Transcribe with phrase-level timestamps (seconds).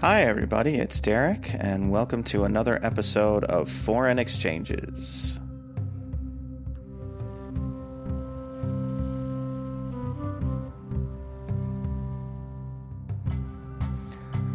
[0.00, 5.38] Hi, everybody, it's Derek, and welcome to another episode of Foreign Exchanges.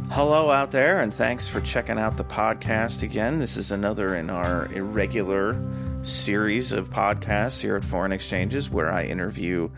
[0.09, 3.37] Hello out there, and thanks for checking out the podcast again.
[3.37, 5.55] This is another in our irregular
[6.01, 9.69] series of podcasts here at Foreign Exchanges where I interview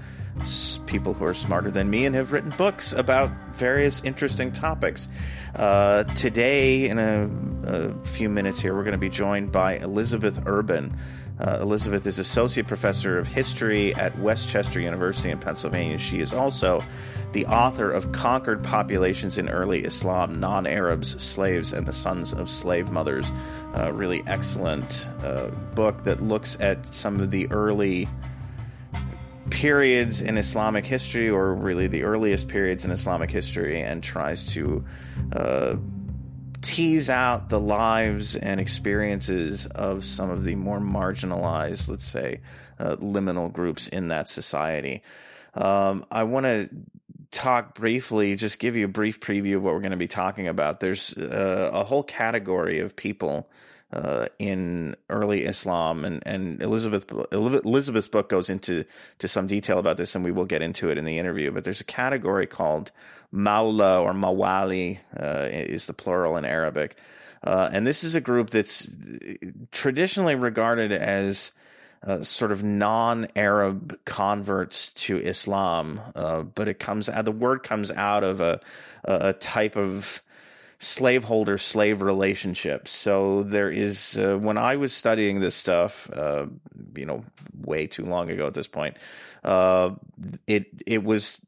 [0.87, 5.07] people who are smarter than me and have written books about various interesting topics.
[5.55, 7.29] Uh, today, in a,
[7.63, 10.95] a, few minutes here, we're going to be joined by Elizabeth Urban.
[11.39, 15.97] Uh, Elizabeth is Associate Professor of History at West Chester University in Pennsylvania.
[15.97, 16.83] She is also
[17.33, 22.49] the author of Conquered Populations in Early Islam Non Arabs, Slaves, and the Sons of
[22.49, 23.31] Slave Mothers.
[23.73, 28.07] A really excellent uh, book that looks at some of the early
[29.49, 34.85] periods in Islamic history, or really the earliest periods in Islamic history, and tries to
[35.33, 35.75] uh,
[36.61, 42.41] tease out the lives and experiences of some of the more marginalized, let's say,
[42.79, 45.01] uh, liminal groups in that society.
[45.53, 46.69] Um, I want to
[47.31, 50.47] talk briefly, just give you a brief preview of what we're going to be talking
[50.47, 50.79] about.
[50.79, 53.49] There's uh, a whole category of people
[53.93, 58.83] uh, in early Islam, and and Elizabeth Elizabeth's book goes into
[59.19, 61.51] to some detail about this, and we will get into it in the interview.
[61.51, 62.91] But there's a category called
[63.33, 66.97] Maula or Mawali uh, is the plural in Arabic,
[67.43, 68.89] uh, and this is a group that's
[69.71, 71.53] traditionally regarded as
[72.05, 78.25] uh, sort of non-Arab converts to Islam, uh, but it comes the word comes out
[78.25, 78.59] of a
[79.05, 80.21] a type of
[80.79, 82.91] slaveholder slave relationships.
[82.91, 86.47] So there is, uh, when I was studying this stuff, uh,
[86.95, 87.25] you know,
[87.61, 88.97] way too long ago at this point,
[89.43, 89.91] uh,
[90.45, 91.45] it it was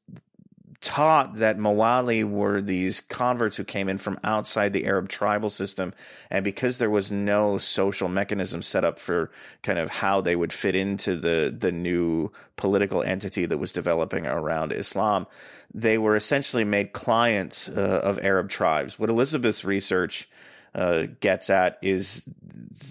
[0.81, 5.93] taught that Mawali were these converts who came in from outside the Arab tribal system.
[6.29, 9.29] And because there was no social mechanism set up for
[9.61, 14.25] kind of how they would fit into the, the new political entity that was developing
[14.25, 15.27] around Islam,
[15.73, 18.97] they were essentially made clients uh, of Arab tribes.
[18.97, 20.29] What Elizabeth's research
[20.73, 22.23] uh, gets at is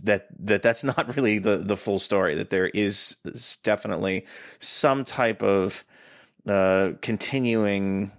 [0.04, 2.34] that that that's not really the the full story.
[2.34, 3.16] That there is
[3.62, 4.26] definitely
[4.58, 5.84] some type of
[6.48, 8.10] uh, continuing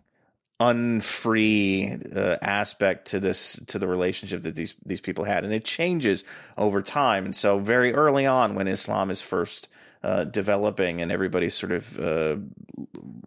[0.60, 5.44] unfree uh, aspect to this to the relationship that these these people had.
[5.44, 6.24] And it changes
[6.58, 7.26] over time.
[7.26, 9.70] And so very early on when islam is first
[10.04, 12.38] uh, developing and everybody's sort of uh,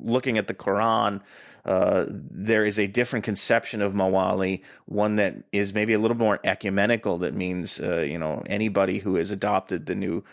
[0.00, 1.20] looking at the quran
[1.66, 6.41] uh, there is a different conception of mawali one that is maybe a little more
[6.44, 10.24] ecumenical that means uh, you know anybody who has adopted the new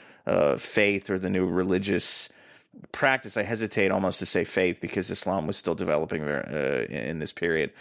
[0.58, 2.30] faith or the new religious
[2.92, 3.38] practice.
[3.38, 7.72] I hesitate almost to say faith because Islam was still developing uh, in this period,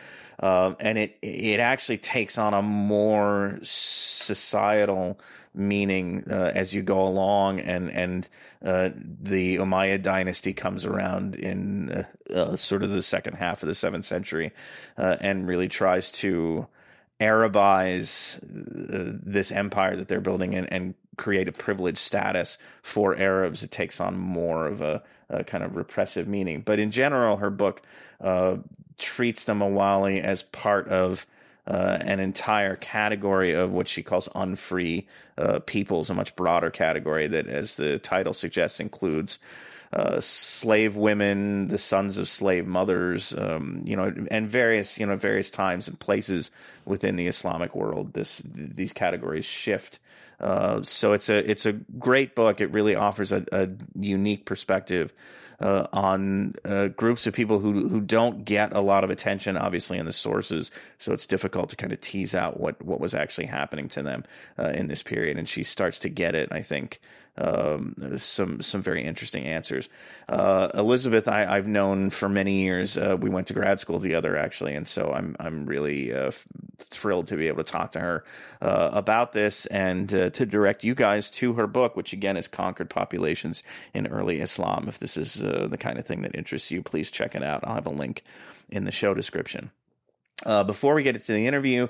[0.41, 5.19] um, and it it actually takes on a more societal
[5.55, 8.29] meaning uh, as you go along, and and
[8.65, 12.05] uh, the Umayyad dynasty comes around in uh,
[12.35, 14.53] uh, sort of the second half of the seventh century,
[14.97, 16.67] uh, and really tries to.
[17.21, 23.71] Arabize this empire that they're building and, and create a privileged status for Arabs, it
[23.71, 26.63] takes on more of a, a kind of repressive meaning.
[26.63, 27.83] But in general, her book
[28.21, 28.57] uh,
[28.97, 31.27] treats the Mawali as part of
[31.67, 37.29] uh, an entire category of what she calls unfree uh, peoples, a much broader category
[37.29, 39.39] that, as the title suggests, includes
[39.93, 45.17] uh, slave women, the sons of slave mothers, um, you know, and various, you know,
[45.17, 46.51] various times and places
[46.85, 48.13] within the Islamic world.
[48.13, 49.99] This these categories shift.
[50.41, 52.61] Uh, so it's a it's a great book.
[52.61, 53.69] It really offers a, a
[53.99, 55.13] unique perspective
[55.61, 59.99] uh, on uh, groups of people who who don't get a lot of attention, obviously,
[59.99, 60.71] in the sources.
[60.99, 64.25] So it's difficult to kind of tease out what what was actually happening to them
[64.59, 65.37] uh, in this period.
[65.37, 67.01] And she starts to get it, I think,
[67.39, 69.89] um, some some very interesting answers.
[70.29, 72.99] Uh, Elizabeth, I, have known for many years.
[72.99, 76.47] Uh, we went to grad school together, actually, and so I'm I'm really uh, f-
[76.79, 78.25] thrilled to be able to talk to her
[78.61, 82.49] uh, about this and uh, to direct you guys to her book, which again is
[82.49, 83.63] "Conquered Populations
[83.95, 87.11] in Early Islam." If this is uh, the kind of thing that interests you, please
[87.11, 87.63] check it out.
[87.65, 88.25] I'll have a link
[88.69, 89.71] in the show description.
[90.47, 91.89] Uh, before we get into the interview,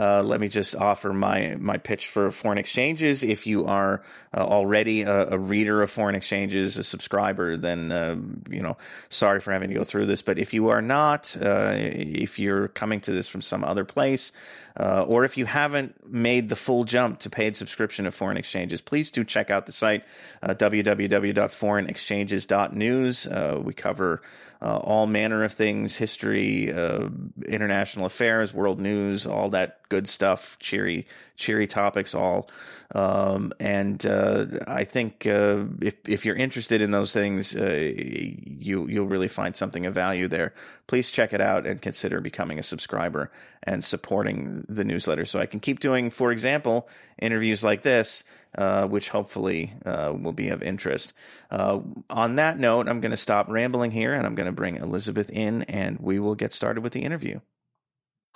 [0.00, 3.22] uh, let me just offer my my pitch for foreign exchanges.
[3.22, 4.00] If you are
[4.34, 8.16] uh, already a, a, reader of foreign exchanges, a subscriber, then uh,
[8.48, 8.78] you know,
[9.10, 10.22] sorry for having to go through this.
[10.22, 14.32] But if you are not, uh, if you're coming to this from some other place,
[14.78, 18.80] uh, or if you haven't made the full jump to paid subscription of foreign exchanges,
[18.80, 20.04] please do check out the site
[20.42, 23.28] www.foreignexchanges.news.
[23.62, 24.22] we cover
[24.62, 27.08] uh, all manner of things history, uh,
[27.46, 31.06] international affairs, world news, all that good stuff, cheery,
[31.36, 32.48] cheery topics, all.
[32.94, 38.86] Um, and uh, I think uh, if, if you're interested in those things, uh, you,
[38.88, 40.54] you'll really find something of value there.
[40.86, 43.30] Please check it out and consider becoming a subscriber
[43.62, 46.88] and supporting the newsletter so I can keep doing, for example,
[47.18, 48.24] interviews like this
[48.56, 51.12] uh, which hopefully uh, will be of interest.
[51.50, 54.76] Uh, on that note, I'm going to stop rambling here and I'm going to bring
[54.76, 57.40] Elizabeth in and we will get started with the interview.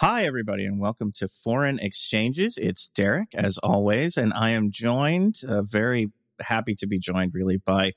[0.06, 2.58] Hi, everybody, and welcome to Foreign Exchanges.
[2.58, 7.56] It's Derek, as always, and I am joined, uh, very happy to be joined, really,
[7.56, 7.94] by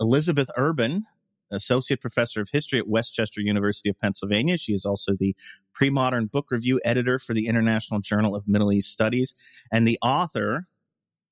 [0.00, 1.04] Elizabeth Urban,
[1.52, 4.56] Associate Professor of History at West Chester University of Pennsylvania.
[4.56, 5.36] She is also the
[5.74, 9.34] pre modern book review editor for the International Journal of Middle East Studies
[9.70, 10.66] and the author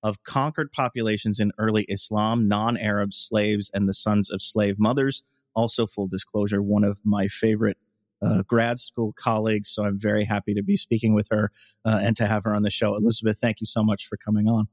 [0.02, 5.22] of conquered populations in early Islam, non Arab slaves, and the sons of slave mothers.
[5.54, 7.78] Also, full disclosure, one of my favorite
[8.22, 9.70] uh, grad school colleagues.
[9.70, 11.50] So I'm very happy to be speaking with her
[11.84, 12.94] uh, and to have her on the show.
[12.94, 14.68] Elizabeth, thank you so much for coming on.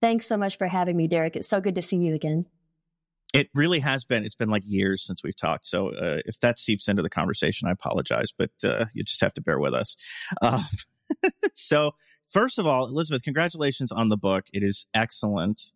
[0.00, 1.36] Thanks so much for having me, Derek.
[1.36, 2.46] It's so good to see you again.
[3.34, 4.24] It really has been.
[4.24, 5.66] It's been like years since we've talked.
[5.66, 9.34] So uh, if that seeps into the conversation, I apologize, but uh, you just have
[9.34, 9.96] to bear with us.
[10.40, 10.62] Um,
[11.54, 11.92] so
[12.26, 14.46] first of all, Elizabeth, congratulations on the book.
[14.52, 15.72] It is excellent.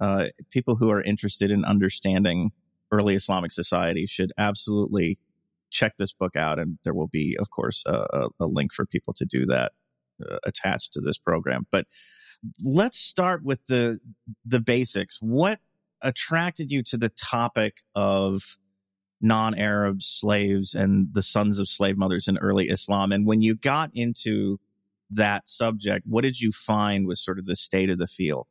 [0.00, 2.50] Uh, people who are interested in understanding
[2.92, 5.18] early Islamic society should absolutely
[5.72, 6.58] check this book out.
[6.58, 9.72] And there will be, of course, a, a link for people to do that
[10.22, 11.66] uh, attached to this program.
[11.70, 11.86] But
[12.62, 13.98] let's start with the
[14.44, 15.18] the basics.
[15.20, 15.60] What
[16.00, 18.58] attracted you to the topic of
[19.20, 23.12] non-Arab slaves and the sons of slave mothers in early Islam?
[23.12, 24.58] And when you got into
[25.10, 28.48] that subject, what did you find was sort of the state of the field?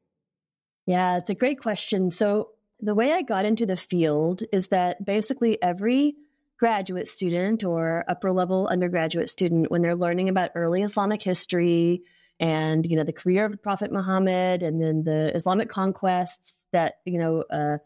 [0.86, 2.12] Yeah, it's a great question.
[2.12, 2.50] So,
[2.84, 6.16] the way I got into the field is that basically every
[6.62, 12.04] graduate student or upper level undergraduate student, when they're learning about early Islamic history
[12.40, 17.18] and you know the career of Prophet Muhammad and then the Islamic conquests that you
[17.18, 17.78] know uh,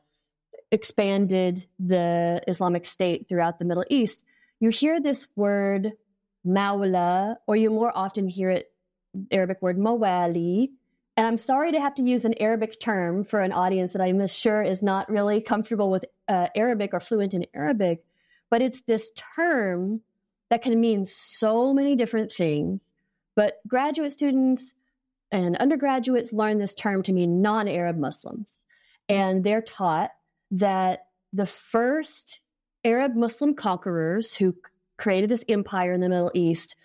[0.71, 4.25] expanded the Islamic State throughout the Middle East,
[4.59, 5.93] you hear this word
[6.45, 8.73] Mawla, or you more often hear it
[9.31, 10.71] Arabic word mawali.
[11.15, 14.27] And I'm sorry to have to use an Arabic term for an audience that I'm
[14.27, 18.03] sure is not really comfortable with uh, Arabic or fluent in Arabic,
[18.49, 20.01] but it's this term
[20.49, 22.93] that can mean so many different things.
[23.35, 24.75] But graduate students
[25.31, 28.65] and undergraduates learn this term to mean non Arab Muslims.
[29.09, 30.11] And they're taught
[30.51, 32.39] that the first
[32.83, 34.55] Arab Muslim conquerors who
[34.97, 36.75] created this empire in the Middle East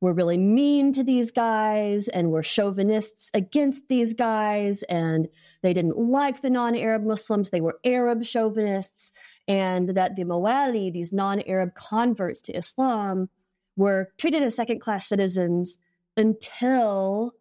[0.00, 5.28] were really mean to these guys and were chauvinists against these guys and
[5.62, 7.50] they didn't like the non-Arab Muslims.
[7.50, 9.10] They were Arab chauvinists
[9.48, 13.30] and that the Mawali, these non-Arab converts to Islam,
[13.76, 15.78] were treated as second-class citizens
[16.16, 17.32] until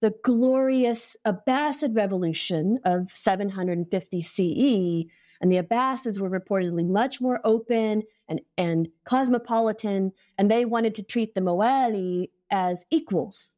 [0.00, 5.08] the glorious Abbasid revolution of 750 CE.
[5.40, 11.02] And the Abbasids were reportedly much more open and, and cosmopolitan, and they wanted to
[11.02, 13.56] treat the Mawali as equals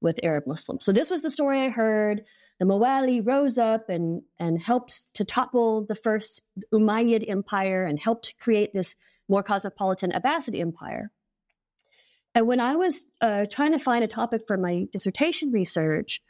[0.00, 0.84] with Arab Muslims.
[0.84, 2.24] So this was the story I heard.
[2.60, 6.42] The Mawali rose up and, and helped to topple the first
[6.72, 8.96] Umayyad empire and helped create this
[9.28, 11.10] more cosmopolitan Abbasid empire.
[12.34, 16.20] And when I was uh, trying to find a topic for my dissertation research,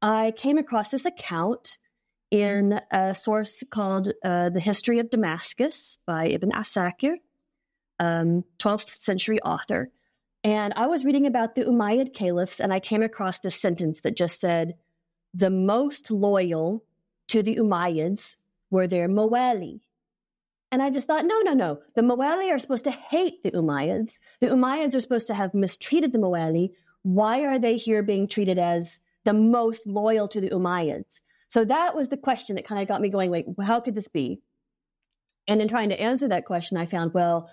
[0.00, 1.78] I came across this account
[2.30, 7.16] in a source called uh, The History of Damascus by Ibn Asakir,
[8.00, 9.90] um, 12th century author.
[10.42, 14.16] And I was reading about the Umayyad caliphs, and I came across this sentence that
[14.16, 14.74] just said,
[15.34, 16.84] The most loyal
[17.28, 18.36] to the Umayyads
[18.70, 19.80] were their Mawali.
[20.70, 21.80] And I just thought, no, no, no.
[21.94, 24.18] The Mawali are supposed to hate the Umayyads.
[24.40, 26.70] The Umayyads are supposed to have mistreated the Mawali.
[27.02, 31.20] Why are they here being treated as the most loyal to the Umayyads?
[31.48, 34.08] So that was the question that kind of got me going, wait, how could this
[34.08, 34.40] be?
[35.46, 37.50] And in trying to answer that question, I found, well,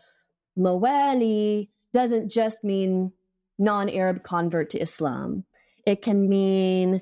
[0.58, 3.12] Mawali doesn't just mean
[3.60, 5.44] non Arab convert to Islam,
[5.86, 7.02] it can mean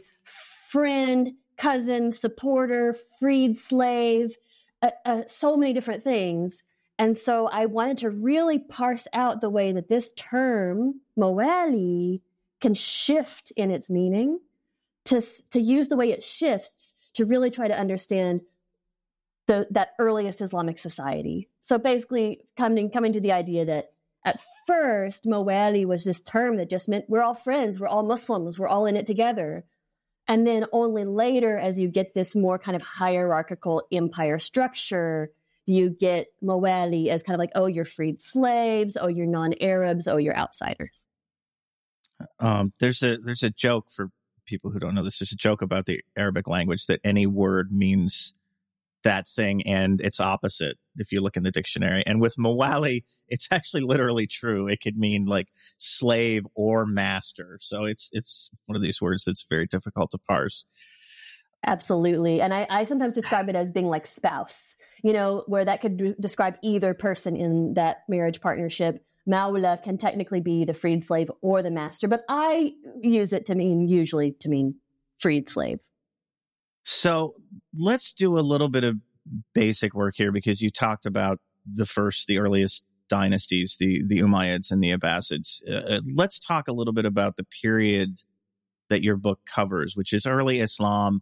[0.70, 4.36] friend, cousin, supporter, freed slave,
[4.82, 6.64] uh, uh, so many different things.
[6.98, 12.22] And so I wanted to really parse out the way that this term, Mawali,
[12.62, 14.40] can shift in its meaning
[15.06, 15.22] to,
[15.52, 18.42] to use the way it shifts to really try to understand
[19.48, 21.50] the, that earliest Islamic society.
[21.62, 23.94] So basically, coming, coming to the idea that
[24.26, 28.60] at first, Mawali was this term that just meant we're all friends, we're all Muslims,
[28.60, 29.66] we're all in it together.
[30.30, 35.32] And then only later, as you get this more kind of hierarchical empire structure,
[35.66, 40.08] do you get Mawali as kind of like, oh, you're freed slaves, oh, you're non-Arabs,
[40.08, 41.02] oh, you're outsiders.
[42.40, 44.12] Um, there's a there's a joke for
[44.46, 45.18] people who don't know this.
[45.18, 48.36] There's a joke about the Arabic language that any word means
[49.04, 52.04] that thing and its opposite if you look in the dictionary.
[52.06, 54.68] And with Mawali, it's actually literally true.
[54.68, 57.58] It could mean like slave or master.
[57.62, 60.66] So it's it's one of these words that's very difficult to parse.
[61.66, 62.42] Absolutely.
[62.42, 64.62] And I, I sometimes describe it as being like spouse,
[65.04, 69.04] you know, where that could describe either person in that marriage partnership.
[69.30, 73.56] Maula can technically be the freed slave or the master, but I use it to
[73.56, 74.76] mean usually to mean
[75.18, 75.80] freed slave.
[76.84, 77.36] So
[77.78, 78.98] let's do a little bit of
[79.54, 84.72] basic work here because you talked about the first, the earliest dynasties, the the Umayyads
[84.72, 85.62] and the Abbasids.
[85.70, 88.22] Uh, uh, let's talk a little bit about the period
[88.90, 91.22] that your book covers, which is early Islam,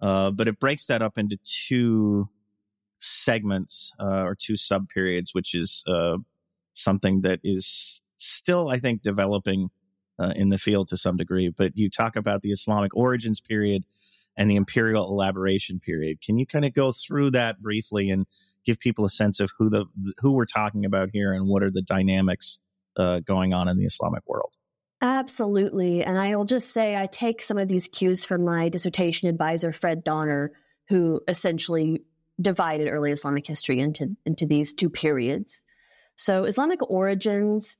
[0.00, 2.28] uh, but it breaks that up into two
[3.00, 6.16] segments uh, or two sub periods, which is uh,
[6.74, 9.70] something that is still, I think, developing
[10.18, 11.52] uh, in the field to some degree.
[11.54, 13.84] But you talk about the Islamic origins period
[14.36, 16.20] and the imperial elaboration period.
[16.20, 18.26] Can you kind of go through that briefly and
[18.64, 19.86] give people a sense of who the
[20.18, 22.60] who we're talking about here and what are the dynamics
[22.96, 24.54] uh, going on in the Islamic world?
[25.00, 29.28] Absolutely, and I will just say I take some of these cues from my dissertation
[29.28, 30.52] advisor Fred Donner,
[30.88, 32.02] who essentially
[32.40, 35.62] divided early Islamic history into into these two periods.
[36.16, 37.78] So Islamic origins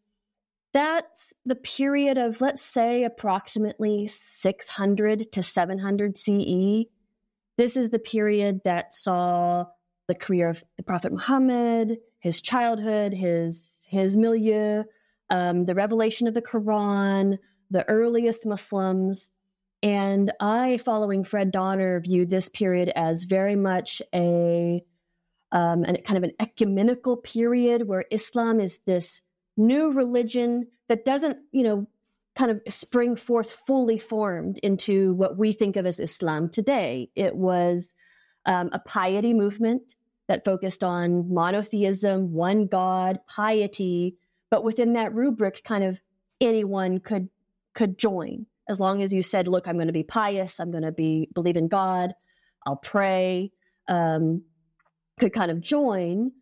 [0.72, 6.86] that's the period of, let's say, approximately 600 to 700 CE.
[7.58, 9.66] This is the period that saw
[10.08, 14.84] the career of the Prophet Muhammad, his childhood, his, his milieu,
[15.30, 17.38] um, the revelation of the Quran,
[17.70, 19.30] the earliest Muslims.
[19.82, 24.82] And I, following Fred Donner, view this period as very much a,
[25.50, 29.22] um, an, kind of an ecumenical period where Islam is this
[29.56, 31.86] new religion that doesn't, you know,
[32.34, 37.10] kind of spring forth fully formed into what we think of as Islam today.
[37.14, 37.92] It was
[38.46, 39.94] um, a piety movement
[40.28, 44.16] that focused on monotheism, one God, piety,
[44.50, 46.00] but within that rubric, kind of
[46.40, 47.28] anyone could
[47.74, 50.60] could join as long as you said, "Look, I'm going to be pious.
[50.60, 52.14] I'm going to be believe in God.
[52.66, 53.52] I'll pray."
[53.88, 54.44] Um,
[55.18, 56.32] could kind of join,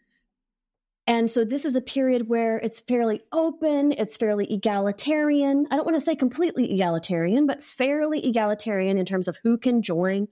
[1.11, 5.67] and so this is a period where it's fairly open, it's fairly egalitarian.
[5.69, 9.83] I don't want to say completely egalitarian, but fairly egalitarian in terms of who can
[9.83, 10.29] join.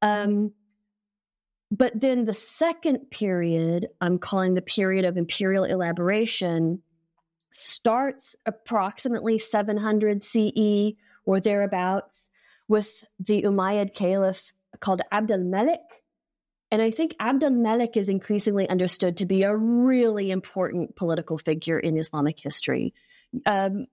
[0.00, 0.52] Um,
[1.72, 6.80] but then the second period, I'm calling the period of imperial elaboration,
[7.50, 10.92] starts approximately 700 CE
[11.24, 12.30] or thereabouts
[12.68, 16.04] with the Umayyad caliph called Abd al Malik
[16.70, 21.78] and I think Abdul Malik is increasingly understood to be a really important political figure
[21.78, 22.92] in Islamic history.
[23.46, 23.86] Um,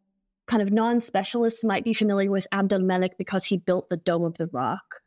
[0.47, 4.23] kind of non specialists might be familiar with Abdul Malik because he built the Dome
[4.23, 5.01] of the Rock.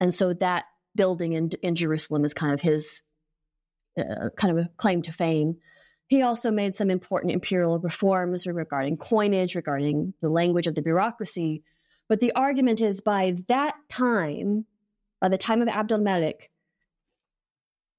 [0.00, 0.64] And so that
[0.96, 3.04] building in, in Jerusalem is kind of his
[3.98, 5.56] uh, kind of a claim to fame.
[6.08, 11.62] He also made some important imperial reforms regarding coinage, regarding the language of the bureaucracy.
[12.08, 14.66] But the argument is by that time,
[15.20, 16.50] by the time of Abdul Malik,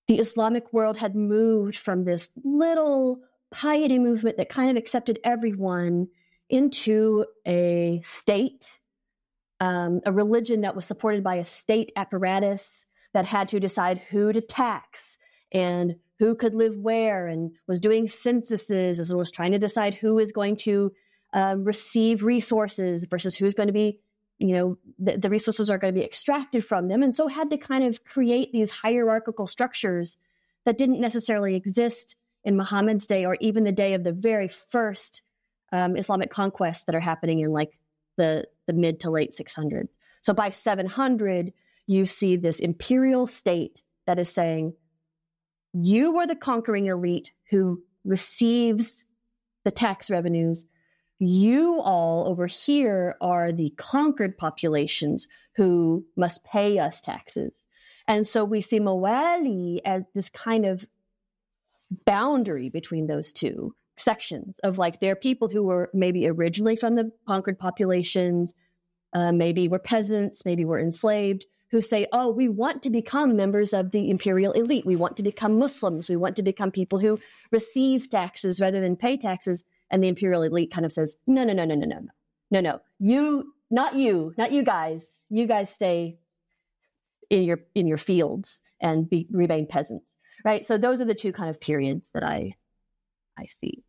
[0.08, 3.20] the Islamic world had moved from this little
[3.52, 6.08] piety movement that kind of accepted everyone
[6.50, 8.80] into a state,
[9.60, 14.32] um, a religion that was supported by a state apparatus that had to decide who
[14.34, 15.18] to tax
[15.52, 20.20] and who could live where and was doing censuses and was trying to decide who
[20.20, 20.92] is going to
[21.34, 24.00] um, receive resources versus who's going to be
[24.40, 27.02] you know the, the, resources are going to be extracted from them.
[27.02, 30.18] And so had to kind of create these hierarchical structures
[30.66, 35.22] that didn't necessarily exist in muhammad's day or even the day of the very first
[35.72, 37.80] um, islamic conquests that are happening in like
[38.18, 41.54] the the mid to late 600s so by 700
[41.88, 44.74] you see this imperial state that is saying
[45.74, 49.06] you were the conquering elite who receives
[49.64, 50.66] the tax revenues
[51.20, 57.66] you all over here are the conquered populations who must pay us taxes.
[58.08, 60.86] And so we see Mawali as this kind of
[62.06, 66.96] boundary between those two sections of like there are people who were maybe originally from
[66.96, 68.54] the conquered populations,
[69.14, 73.74] uh, maybe were peasants, maybe were enslaved, who say, oh, we want to become members
[73.74, 74.86] of the imperial elite.
[74.86, 76.10] We want to become Muslims.
[76.10, 77.18] We want to become people who
[77.52, 79.64] receive taxes rather than pay taxes.
[79.96, 82.10] And the imperial elite kind of says, no, no, no, no, no, no, no,
[82.52, 82.80] no, no.
[83.00, 85.08] You, not you, not you guys.
[85.30, 86.18] You guys stay
[87.30, 90.18] in your in your fields and be, remain peasants.
[90.44, 90.66] right?
[90.66, 92.56] So those are the two kind of periods that I
[93.38, 93.86] I see.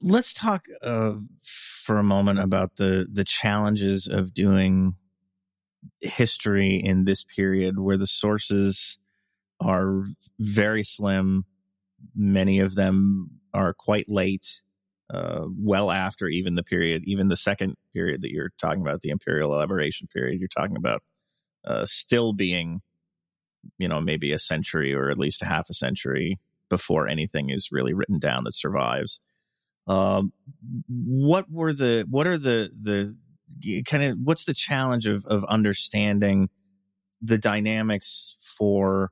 [0.00, 1.12] Let's talk uh,
[1.44, 4.94] for a moment about the the challenges of doing
[6.00, 8.98] history in this period, where the sources
[9.60, 10.06] are
[10.40, 11.44] very slim.
[12.16, 14.62] Many of them are quite late,
[15.12, 19.10] uh, well after even the period, even the second period that you're talking about, the
[19.10, 20.38] imperial elaboration period.
[20.38, 21.02] You're talking about
[21.66, 22.80] uh, still being,
[23.78, 26.38] you know, maybe a century or at least a half a century
[26.68, 29.20] before anything is really written down that survives.
[29.86, 30.32] Um,
[30.88, 36.50] what were the what are the the kind of what's the challenge of of understanding
[37.22, 39.10] the dynamics for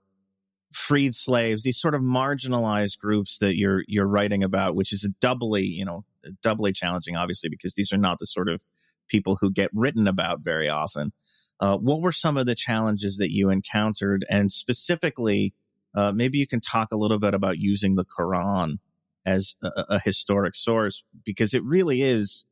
[0.76, 5.08] freed slaves, these sort of marginalized groups that you're you're writing about, which is a
[5.20, 6.04] doubly, you know,
[6.42, 8.62] doubly challenging, obviously, because these are not the sort of
[9.08, 11.12] people who get written about very often.
[11.58, 15.54] Uh, what were some of the challenges that you encountered, and specifically,
[15.94, 18.76] uh, maybe you can talk a little bit about using the Quran
[19.24, 22.44] as a, a historic source because it really is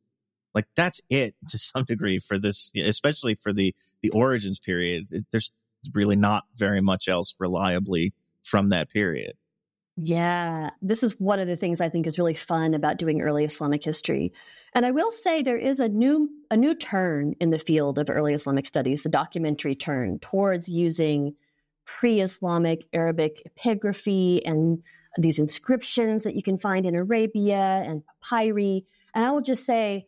[0.54, 5.09] like that's it to some degree for this, especially for the the origins period.
[5.11, 5.52] It, there's
[5.93, 9.35] really not very much else reliably from that period.
[9.97, 13.45] Yeah, this is one of the things I think is really fun about doing early
[13.45, 14.33] Islamic history.
[14.75, 18.11] And I will say there is a new a new turn in the field of
[18.11, 21.35] early Islamic studies, the documentary turn towards using
[21.85, 24.83] pre-Islamic Arabic epigraphy and
[25.17, 28.85] these inscriptions that you can find in Arabia and papyri.
[29.14, 30.07] And I will just say,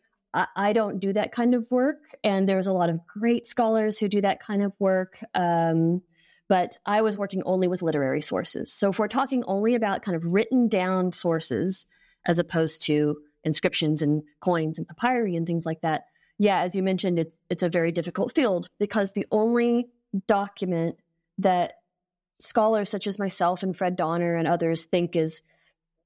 [0.55, 2.14] I, don't do that kind of work.
[2.23, 5.19] And there's a lot of great scholars who do that kind of work.
[5.35, 6.02] Um,
[6.49, 8.73] but I was working only with literary sources.
[8.73, 11.87] So if we're talking only about kind of written down sources
[12.26, 16.05] as opposed to inscriptions and coins and papyri and things like that,
[16.38, 19.87] yeah, as you mentioned, it's it's a very difficult field because the only
[20.26, 20.97] document
[21.38, 21.75] that
[22.38, 25.43] scholars such as myself and Fred Donner and others think is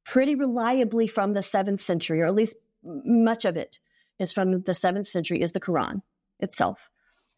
[0.05, 3.81] pretty reliably from the seventh century, or at least much of it
[4.21, 6.03] is from the seventh century, is the Quran
[6.39, 6.79] itself.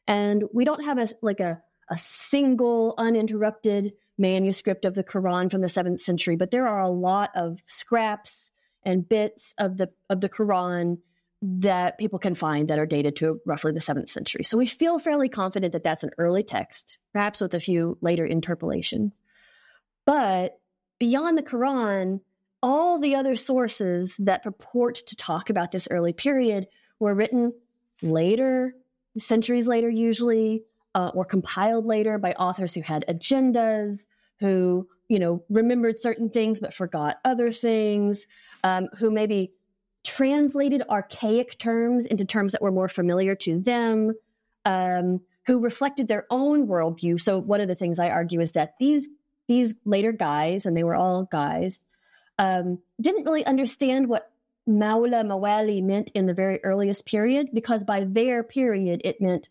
[0.06, 5.62] And we don't have a like a, a single uninterrupted manuscript of the Quran from
[5.62, 8.50] the seventh century, but there are a lot of scraps
[8.84, 10.98] and bits of the of the Quran
[11.42, 14.44] that people can find that are dated to roughly the seventh century.
[14.44, 18.24] So we feel fairly confident that that's an early text, perhaps with a few later
[18.24, 19.20] interpolations.
[20.06, 20.52] But
[21.00, 22.20] beyond the Quran,
[22.62, 26.66] all the other sources that purport to talk about this early period
[26.98, 27.52] were written
[28.02, 28.74] later,
[29.18, 30.62] centuries later, usually,
[30.94, 34.06] uh, or compiled later by authors who had agendas,
[34.40, 38.26] who you know remembered certain things but forgot other things,
[38.64, 39.52] um, who maybe
[40.04, 44.12] translated archaic terms into terms that were more familiar to them,
[44.64, 47.20] um, who reflected their own worldview.
[47.20, 49.08] So one of the things I argue is that these
[49.48, 51.84] these later guys, and they were all guys,
[52.42, 54.30] um, didn't really understand what
[54.68, 59.48] Maula Mawali meant in the very earliest period, because by their period it meant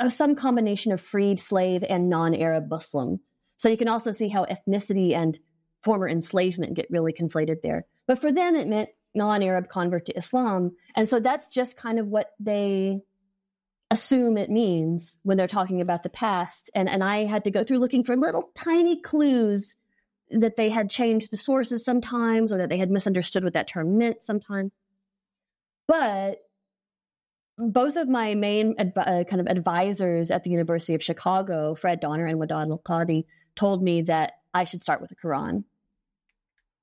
[0.00, 3.20] uh, some combination of freed slave and non-Arab Muslim.
[3.56, 5.38] So you can also see how ethnicity and
[5.84, 7.86] former enslavement get really conflated there.
[8.08, 10.72] But for them, it meant non-Arab convert to Islam.
[10.96, 13.02] And so that's just kind of what they
[13.90, 16.70] assume it means when they're talking about the past.
[16.74, 19.76] And, and I had to go through looking for little tiny clues
[20.30, 23.98] that they had changed the sources sometimes or that they had misunderstood what that term
[23.98, 24.76] meant sometimes.
[25.86, 26.38] But
[27.58, 32.00] both of my main adv- uh, kind of advisors at the University of Chicago, Fred
[32.00, 35.64] Donner and Wadad Al Qadi, told me that I should start with the Quran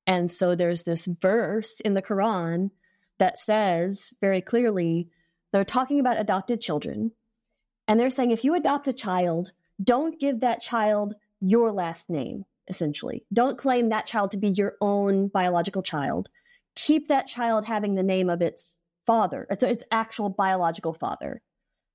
[0.07, 2.71] and so there's this verse in the Quran
[3.17, 5.09] that says very clearly
[5.51, 7.11] they're talking about adopted children.
[7.87, 9.51] And they're saying if you adopt a child,
[9.81, 13.23] don't give that child your last name, essentially.
[13.31, 16.29] Don't claim that child to be your own biological child.
[16.75, 21.41] Keep that child having the name of its father, its, its actual biological father.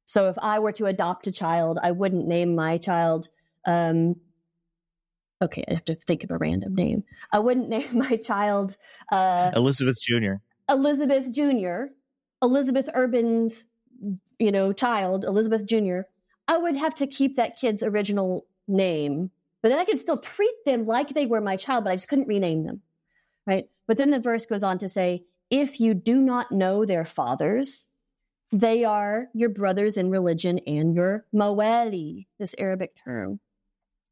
[0.04, 3.28] So if I were to adopt a child, I wouldn't name my child
[3.64, 4.16] um,
[5.42, 7.04] okay, I have to think of a random name.
[7.32, 8.76] I wouldn't name my child
[9.12, 10.34] uh, Elizabeth Jr.
[10.68, 11.92] Elizabeth Jr.
[12.42, 13.64] Elizabeth Urban's,
[14.38, 16.00] you know, child, Elizabeth Jr.
[16.48, 19.30] I would have to keep that kid's original name,
[19.66, 22.06] but then I could still treat them like they were my child, but I just
[22.06, 22.82] couldn't rename them,
[23.48, 23.68] right?
[23.88, 27.88] But then the verse goes on to say, if you do not know their fathers,
[28.52, 33.40] they are your brothers in religion and your mawali, this Arabic term.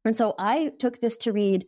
[0.03, 1.65] And so I took this to read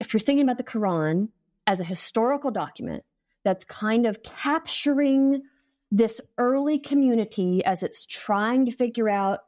[0.00, 1.28] if you're thinking about the Quran
[1.66, 3.04] as a historical document
[3.44, 5.42] that's kind of capturing
[5.90, 9.40] this early community as it's trying to figure out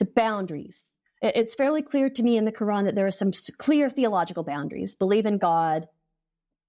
[0.00, 0.91] the boundaries
[1.22, 4.96] It's fairly clear to me in the Quran that there are some clear theological boundaries
[4.96, 5.86] believe in God,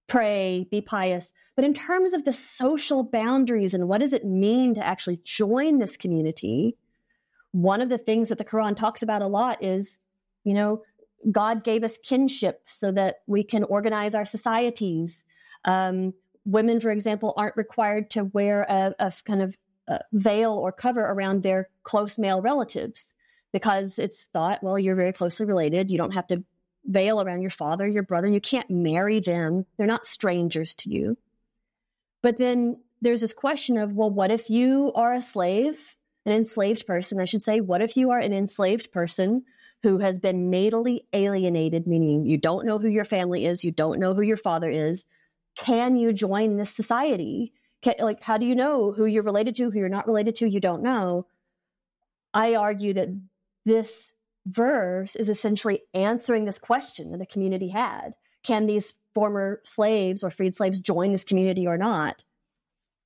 [0.08, 1.34] pray, be pious.
[1.56, 5.80] But in terms of the social boundaries and what does it mean to actually join
[5.80, 6.78] this community,
[7.52, 10.00] one of the things that the Quran talks about a lot is,
[10.44, 10.84] you know,
[11.32, 15.24] God gave us kinship so that we can organize our societies.
[15.66, 16.14] Um,
[16.46, 19.56] women, for example, aren't required to wear a, a kind of
[19.88, 23.13] a veil or cover around their close male relatives
[23.54, 25.90] because it's thought, well, you're very closely related.
[25.90, 26.44] You don't have to
[26.86, 28.28] veil around your father, your brother.
[28.28, 29.66] You can't marry them.
[29.78, 31.18] They're not strangers to you.
[32.22, 35.78] But then there's this question of, well, what if you are a slave,
[36.26, 37.22] an enslaved person?
[37.22, 39.44] I should say, what if you are an enslaved person
[39.84, 44.00] who has been natally alienated, meaning you don't know who your family is, you don't
[44.00, 45.06] know who your father is?
[45.58, 47.54] Can you join this society?
[47.82, 50.50] Can, like, how do you know who you're related to, who you're not related to?
[50.50, 51.28] You don't know.
[52.34, 53.10] I argue that
[53.66, 54.14] this
[54.46, 58.14] verse is essentially answering this question that the community had.
[58.44, 62.24] Can these former slaves or freed slaves join this community or not?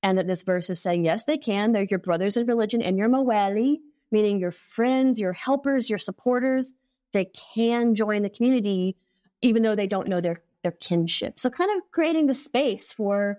[0.02, 1.72] And that this verse is saying yes they can.
[1.72, 3.78] They're your brothers in religion and your mawali
[4.10, 6.72] meaning your friends your helpers your supporters.
[7.12, 8.96] They can join the community
[9.42, 11.38] even though they don't know their their kinship.
[11.38, 13.38] So kind of creating the space for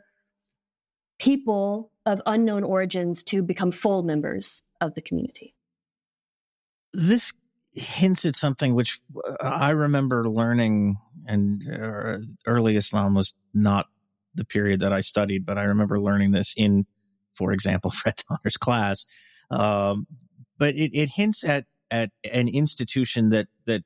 [1.19, 5.53] people of unknown origins to become full members of the community
[6.93, 7.33] this
[7.73, 10.95] hints at something which uh, I remember learning,
[11.27, 13.87] and uh, early Islam was not
[14.35, 16.85] the period that I studied, but I remember learning this in,
[17.33, 19.05] for example, Fred Donner's class.
[19.51, 20.07] Um,
[20.57, 23.83] but it, it hints at at an institution that that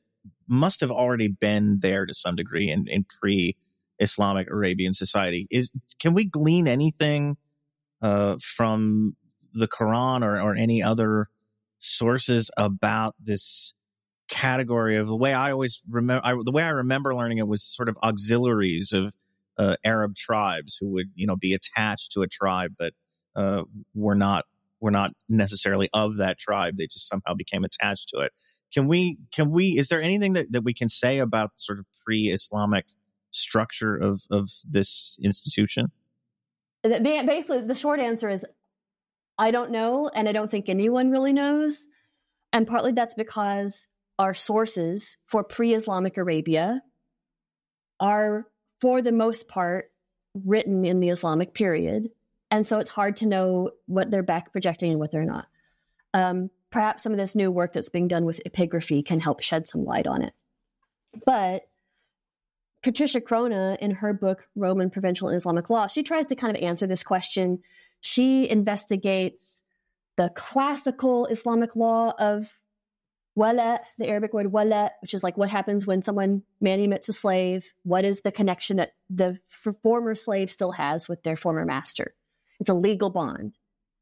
[0.47, 3.55] must have already been there to some degree in, in pre
[3.99, 5.47] Islamic Arabian society.
[5.49, 7.37] Is can we glean anything
[8.01, 9.15] uh, from
[9.53, 11.29] the Quran or, or any other
[11.83, 13.73] sources about this
[14.29, 17.89] category of the way I always remember, the way I remember learning it was sort
[17.89, 19.13] of auxiliaries of
[19.57, 22.93] uh, Arab tribes who would, you know, be attached to a tribe, but
[23.35, 24.45] uh, were not
[24.79, 26.77] were not necessarily of that tribe.
[26.77, 28.31] They just somehow became attached to it.
[28.73, 29.17] Can we?
[29.33, 29.77] Can we?
[29.77, 32.85] Is there anything that, that we can say about sort of pre-Islamic
[33.31, 35.91] structure of of this institution?
[36.83, 38.45] Basically, the short answer is
[39.37, 41.87] I don't know, and I don't think anyone really knows.
[42.51, 43.87] And partly that's because
[44.19, 46.81] our sources for pre Islamic Arabia
[47.99, 48.45] are,
[48.79, 49.91] for the most part,
[50.45, 52.09] written in the Islamic period.
[52.51, 55.47] And so it's hard to know what they're back projecting and what they're not.
[56.13, 59.67] Um, perhaps some of this new work that's being done with epigraphy can help shed
[59.67, 60.33] some light on it.
[61.25, 61.63] But
[62.83, 66.61] Patricia Crone, in her book, Roman Provincial and Islamic Law, she tries to kind of
[66.61, 67.59] answer this question
[68.05, 69.63] she investigates
[70.17, 72.59] the classical Islamic law of
[73.33, 77.73] wala, the Arabic word wala, which is like what happens when someone manumits a slave.
[77.83, 79.39] What is the connection that the
[79.81, 82.13] former slave still has with their former master?
[82.59, 83.55] It's a legal bond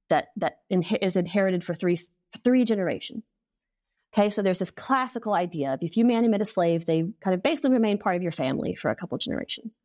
[0.09, 1.97] that that is inherited for three
[2.43, 3.29] three generations.
[4.15, 7.43] Okay, so there's this classical idea of if you manumit a slave, they kind of
[7.43, 9.77] basically remain part of your family for a couple generations.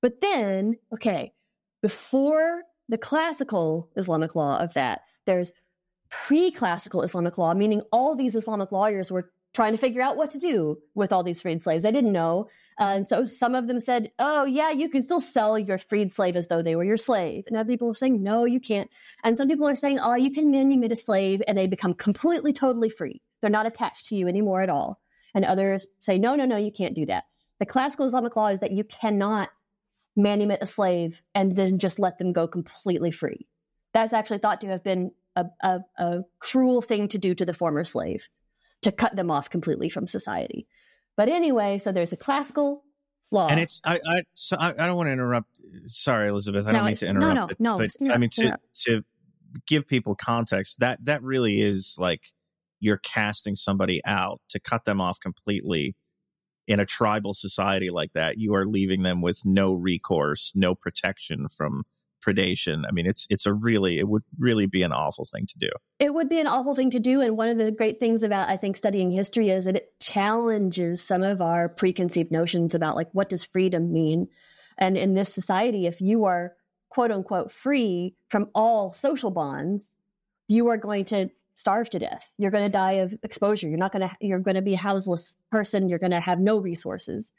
[0.00, 1.32] But then, okay,
[1.82, 5.02] before the classical Islamic law of that.
[5.24, 5.52] There's
[6.10, 10.30] pre classical Islamic law, meaning all these Islamic lawyers were trying to figure out what
[10.30, 11.84] to do with all these freed slaves.
[11.84, 12.48] They didn't know.
[12.80, 16.12] Uh, and so some of them said, oh, yeah, you can still sell your freed
[16.12, 17.44] slave as though they were your slave.
[17.46, 18.90] And other people are saying, no, you can't.
[19.22, 22.52] And some people are saying, oh, you can manumit a slave and they become completely,
[22.52, 23.22] totally free.
[23.40, 25.00] They're not attached to you anymore at all.
[25.34, 27.24] And others say, no, no, no, you can't do that.
[27.60, 29.50] The classical Islamic law is that you cannot
[30.18, 33.46] manumit a slave and then just let them go completely free.
[33.92, 37.54] That's actually thought to have been a, a, a cruel thing to do to the
[37.54, 38.28] former slave,
[38.82, 40.66] to cut them off completely from society.
[41.16, 42.84] But anyway, so there's a classical
[43.30, 45.60] law, and it's I I so I, I don't want to interrupt.
[45.86, 47.34] Sorry, Elizabeth, I no, don't mean to interrupt.
[47.34, 47.78] No, no, but, no.
[48.08, 49.02] But, I mean to to
[49.66, 50.80] give people context.
[50.80, 52.32] That that really is like
[52.80, 55.94] you're casting somebody out to cut them off completely
[56.66, 61.46] in a tribal society like that, you are leaving them with no recourse, no protection
[61.48, 61.84] from
[62.24, 62.84] predation.
[62.88, 65.68] I mean, it's it's a really it would really be an awful thing to do.
[65.98, 68.48] It would be an awful thing to do, and one of the great things about
[68.48, 73.08] I think studying history is that it challenges some of our preconceived notions about like
[73.12, 74.28] what does freedom mean,
[74.78, 76.54] and in this society, if you are
[76.88, 79.96] quote unquote free from all social bonds,
[80.48, 82.32] you are going to starve to death.
[82.38, 83.68] You're going to die of exposure.
[83.68, 85.88] You're not going to, you're going to be a houseless person.
[85.88, 87.32] You're going to have no resources.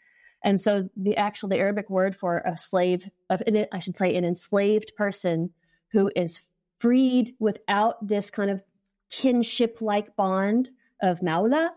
[0.44, 4.26] And so the actual, the Arabic word for a slave, of, I should say, an
[4.26, 5.52] enslaved person
[5.92, 6.42] who is
[6.80, 8.62] freed without this kind of
[9.10, 10.70] kinship like bond
[11.02, 11.70] of maula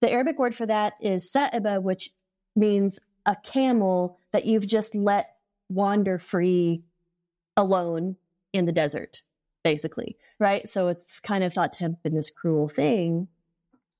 [0.00, 2.10] The Arabic word for that is sa'iba, which
[2.54, 5.36] means a camel that you've just let
[5.68, 6.84] wander free
[7.56, 8.16] alone
[8.52, 9.22] in the desert,
[9.66, 10.68] basically, right?
[10.68, 13.26] So it's kind of thought to have been this cruel thing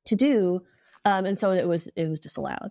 [0.04, 0.62] to do,
[1.04, 2.70] um, and so it was it was disallowed.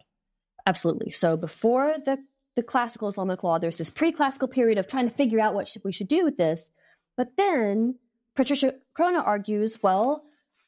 [0.65, 1.12] Absolutely.
[1.12, 2.19] So before the
[2.55, 5.84] the classical Islamic law, there's this pre-classical period of trying to figure out what should,
[5.84, 6.71] we should do with this,
[7.17, 7.95] but then
[8.34, 10.23] Patricia Crone argues, well,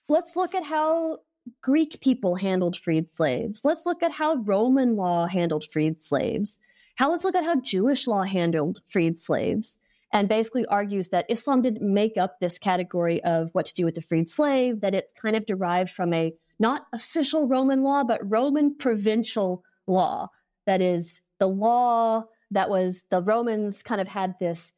[0.10, 1.20] let's look at how
[1.62, 3.62] Greek people handled freed slaves.
[3.64, 6.60] Let's look at how Roman law handled freed slaves.
[6.96, 9.80] How let's look at how Jewish law handled freed slaves.
[10.14, 13.96] And basically argues that Islam didn't make up this category of what to do with
[13.96, 18.22] the freed slave, that it's kind of derived from a not official Roman law, but
[18.24, 20.30] Roman provincial law.
[20.66, 24.74] That is the law that was the Romans kind of had this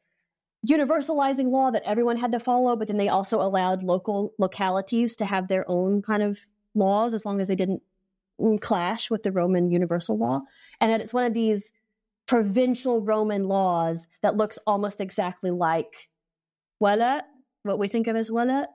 [0.68, 5.24] universalizing law that everyone had to follow, but then they also allowed local localities to
[5.24, 6.40] have their own kind of
[6.74, 7.82] laws as long as they didn't
[8.60, 10.42] clash with the Roman universal law.
[10.80, 11.70] And that it's one of these
[12.30, 16.08] provincial Roman laws that looks almost exactly like
[16.78, 17.24] wala,
[17.64, 18.68] what we think of as wala.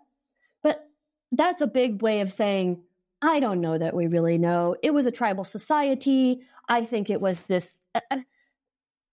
[0.62, 0.86] But
[1.32, 2.82] that's a big way of saying,
[3.22, 4.76] I don't know that we really know.
[4.84, 6.42] It was a tribal society.
[6.68, 7.76] I think it was this.
[7.96, 8.18] Uh, uh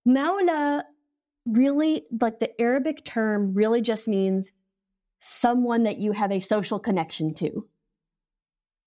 [0.09, 0.83] Maula
[1.47, 4.51] really, like the Arabic term, really just means
[5.21, 7.69] someone that you have a social connection to.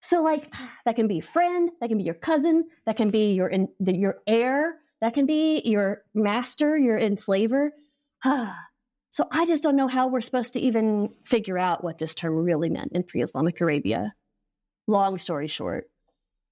[0.01, 3.47] So like that can be friend, that can be your cousin, that can be your
[3.47, 7.71] in, your heir, that can be your master, your enslaver.
[8.23, 12.35] so I just don't know how we're supposed to even figure out what this term
[12.35, 14.13] really meant in pre-Islamic Arabia.
[14.87, 15.85] Long story short.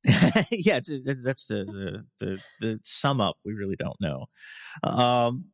[0.51, 0.79] yeah,
[1.23, 3.37] that's the, the, the the sum up.
[3.45, 4.25] We really don't know.
[4.83, 5.45] Um,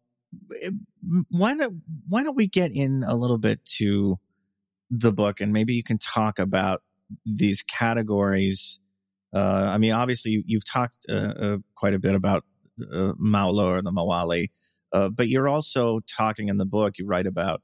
[1.29, 4.17] why don't why don't we get in a little bit to
[4.89, 6.81] the book and maybe you can talk about
[7.25, 8.79] these categories.
[9.33, 12.43] Uh, I mean, obviously, you've talked uh, uh, quite a bit about
[12.93, 14.47] uh, Maula or the Mawali,
[14.91, 16.97] uh, but you're also talking in the book.
[16.97, 17.61] You write about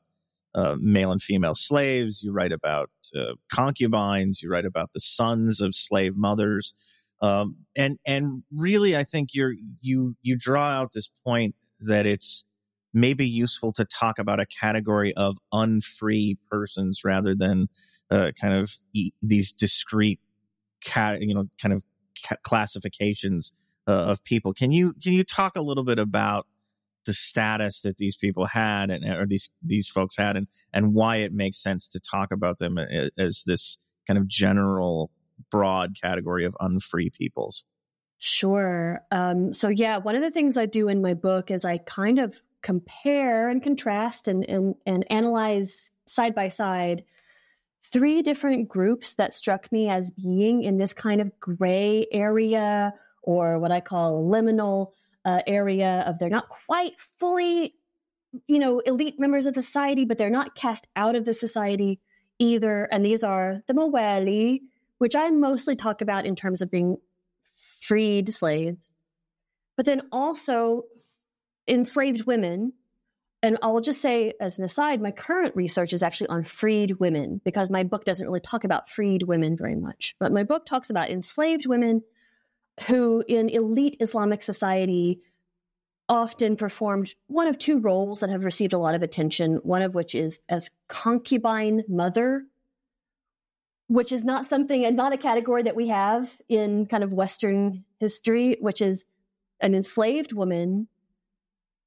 [0.54, 2.24] uh, male and female slaves.
[2.24, 4.42] You write about uh, concubines.
[4.42, 6.74] You write about the sons of slave mothers.
[7.22, 12.46] Um, and and really, I think you're you you draw out this point that it's
[12.94, 17.68] maybe useful to talk about a category of unfree persons rather than
[18.10, 20.20] uh, kind of e- these discrete
[20.84, 21.84] cat you know kind of
[22.26, 23.52] ca- classifications
[23.88, 26.48] uh, of people can you can you talk a little bit about
[27.06, 31.18] the status that these people had and or these these folks had and and why
[31.18, 32.78] it makes sense to talk about them
[33.18, 35.12] as this kind of general
[35.52, 37.66] broad category of unfree peoples
[38.18, 39.02] Sure.
[39.12, 42.18] Um, so, yeah, one of the things I do in my book is I kind
[42.18, 47.04] of compare and contrast and, and, and analyze side by side
[47.92, 52.94] three different groups that struck me as being in this kind of gray area
[53.26, 54.92] or what I call a liminal
[55.26, 57.76] uh, area of they're not quite fully,
[58.48, 62.00] you know, elite members of the society, but they're not cast out of the society
[62.40, 62.88] either.
[62.92, 64.62] And these are the Mawali,
[65.00, 66.98] which I mostly talk about in terms of being
[67.82, 68.96] freed slaves,
[69.76, 70.84] but then also
[71.68, 72.74] enslaved women
[73.46, 77.42] and I'll just say, as an aside, my current research is actually on freed women
[77.46, 80.16] because my book doesn't really talk about freed women very much.
[80.20, 82.02] But my book talks about enslaved women
[82.88, 85.22] who, in elite Islamic society,
[86.08, 89.96] often performed one of two roles that have received a lot of attention, one of
[89.96, 92.46] which is as concubine mother,
[93.88, 97.84] which is not something and not a category that we have in kind of Western
[98.00, 99.06] history, which is
[99.62, 100.88] an enslaved woman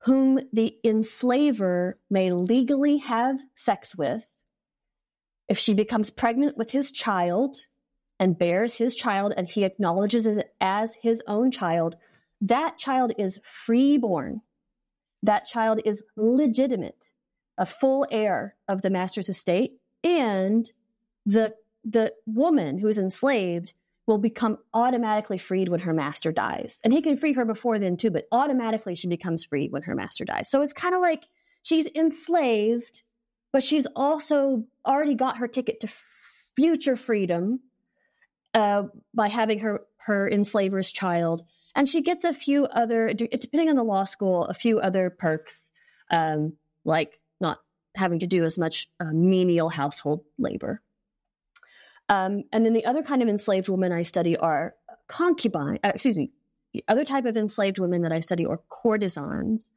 [0.02, 4.24] whom the enslaver may legally have sex with,
[5.48, 7.66] if she becomes pregnant with his child
[8.18, 11.96] and bears his child and he acknowledges it as his own child,
[12.40, 14.40] that child is freeborn.
[15.22, 17.08] That child is legitimate,
[17.56, 19.72] a full heir of the master's estate,
[20.04, 20.70] and
[21.26, 21.54] the
[21.84, 23.74] the woman who is enslaved
[24.06, 26.80] will become automatically freed when her master dies.
[26.82, 29.94] And he can free her before then too, but automatically she becomes free when her
[29.94, 30.50] master dies.
[30.50, 31.26] So it's kind of like
[31.62, 33.02] she's enslaved,
[33.52, 37.60] but she's also already got her ticket to future freedom
[38.54, 38.84] uh,
[39.14, 41.42] by having her her enslaver's child.
[41.74, 45.70] And she gets a few other, depending on the law school, a few other perks,
[46.10, 47.58] um, like not
[47.94, 50.82] having to do as much uh, menial household labor.
[52.08, 54.74] Um, and then the other kind of enslaved women I study are
[55.08, 56.30] concubine, uh, excuse me,
[56.72, 59.70] the other type of enslaved women that I study are courtesans.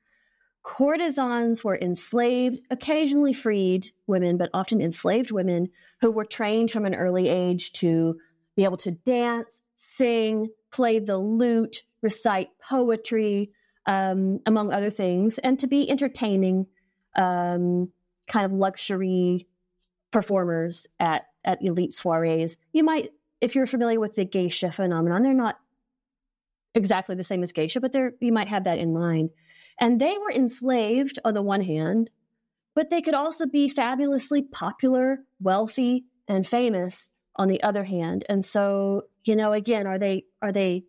[0.64, 5.70] Courtesans were enslaved, occasionally freed women, but often enslaved women
[6.02, 8.18] who were trained from an early age to
[8.56, 13.52] be able to dance, sing, play the lute, recite poetry,
[13.86, 16.68] um, among other things, and to be entertaining,
[17.16, 17.92] um,
[18.28, 19.48] kind of luxury
[20.12, 22.58] performers at at elite soirees.
[22.72, 23.10] You might,
[23.40, 25.58] if you're familiar with the geisha phenomenon, they're not
[26.76, 29.32] exactly the same as geisha, but they're you might have that in mind.
[29.80, 32.12] And they were enslaved on the one hand,
[32.76, 38.26] but they could also be fabulously popular, wealthy, and famous on the other hand.
[38.30, 40.86] And so, you know, again, are they are they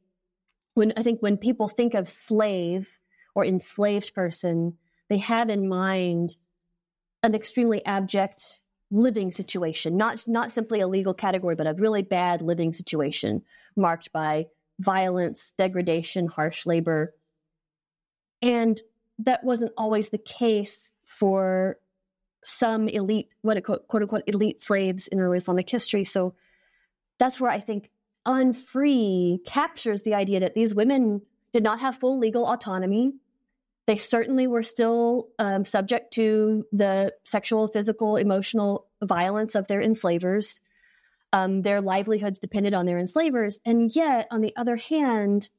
[0.75, 2.99] when I think when people think of slave
[3.35, 4.79] or enslaved person,
[5.09, 6.37] they have in mind
[7.23, 12.43] an extremely abject living situation, not not simply a legal category, but a really bad
[12.43, 13.43] living situation
[13.77, 14.47] marked by
[14.79, 17.15] violence, degradation, harsh labor.
[18.41, 18.81] And
[19.19, 21.79] that wasn't always the case for
[22.45, 26.05] some elite, what it quote, quote unquote elite slaves in early Islamic history.
[26.05, 26.35] So
[27.19, 27.91] that's where I think
[28.27, 33.13] unfree captures the idea that these women did not have full legal autonomy.
[33.87, 40.61] They certainly were still um, subject to the sexual, physical, emotional violence of their enslavers.
[41.33, 43.59] Um, their livelihoods depended on their enslavers.
[43.65, 45.51] And yet, on the other hand,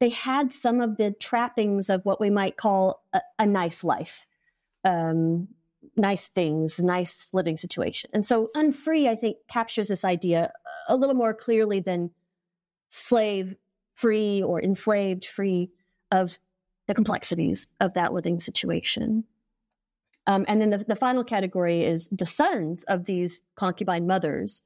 [0.00, 4.26] they had some of the trappings of what we might call a, a nice life,
[4.84, 5.48] um,
[5.98, 8.10] nice things, nice living situation.
[8.12, 10.52] And so, unfree, I think, captures this idea
[10.88, 12.10] a little more clearly than
[12.88, 13.56] slave
[13.94, 15.70] free or enslaved free
[16.10, 16.38] of
[16.86, 19.24] the complexities of that living situation.
[20.26, 24.62] Um, and then the, the final category is the sons of these concubine mothers,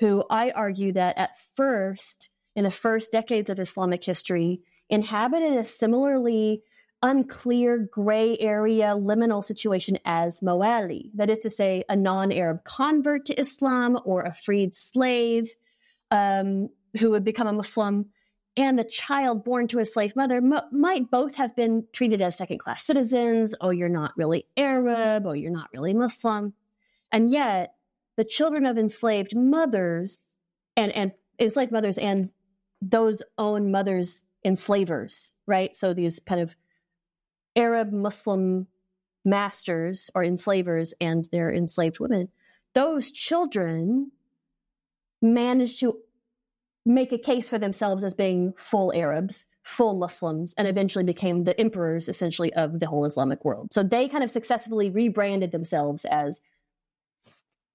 [0.00, 5.64] who I argue that at first, in the first decades of Islamic history, inhabited a
[5.64, 6.62] similarly
[7.02, 13.26] unclear gray area liminal situation as Mawali, that is to say, a non Arab convert
[13.26, 15.50] to Islam or a freed slave
[16.10, 18.06] um, who would become a Muslim
[18.58, 22.36] and the child born to a slave mother m- might both have been treated as
[22.36, 23.54] second class citizens.
[23.60, 25.26] Oh, you're not really Arab.
[25.26, 26.54] Oh, you're not really Muslim.
[27.12, 27.74] And yet,
[28.16, 30.34] the children of enslaved mothers
[30.76, 32.30] and, and enslaved mothers and
[32.82, 35.76] those own mothers enslavers, right?
[35.76, 36.56] So these kind of
[37.56, 38.66] Arab Muslim
[39.24, 42.28] masters or enslavers and their enslaved women,
[42.74, 44.12] those children
[45.20, 45.98] managed to
[46.86, 51.58] make a case for themselves as being full Arabs, full Muslims, and eventually became the
[51.60, 53.68] emperors essentially of the whole Islamic world.
[53.72, 56.40] So they kind of successfully rebranded themselves as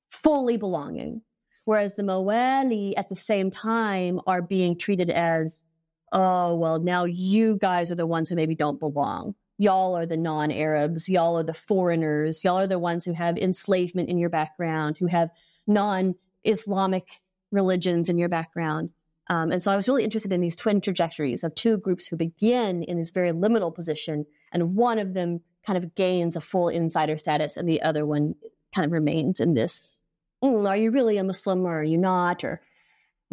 [0.10, 1.22] fully belonging.
[1.66, 5.64] Whereas the Mawali at the same time are being treated as,
[6.12, 9.36] oh, well, now you guys are the ones who maybe don't belong.
[9.58, 11.08] Y'all are the non Arabs.
[11.10, 12.44] Y'all are the foreigners.
[12.44, 15.30] Y'all are the ones who have enslavement in your background, who have
[15.68, 18.90] non Islamic religions in your background.
[19.30, 22.18] Um, and so I was really interested in these twin trajectories of two groups who
[22.18, 26.68] begin in this very liminal position, and one of them kind of gains a full
[26.68, 28.36] insider status, and the other one
[28.76, 30.04] kind of remains in this
[30.44, 32.44] mm, are you really a Muslim or are you not?
[32.44, 32.62] Or,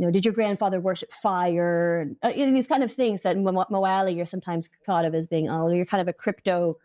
[0.01, 2.11] you know, did your grandfather worship fire?
[2.25, 5.27] Uh, you know, these kind of things that Mo- Mawali are sometimes thought of as
[5.27, 6.79] being, oh, you're kind of a crypto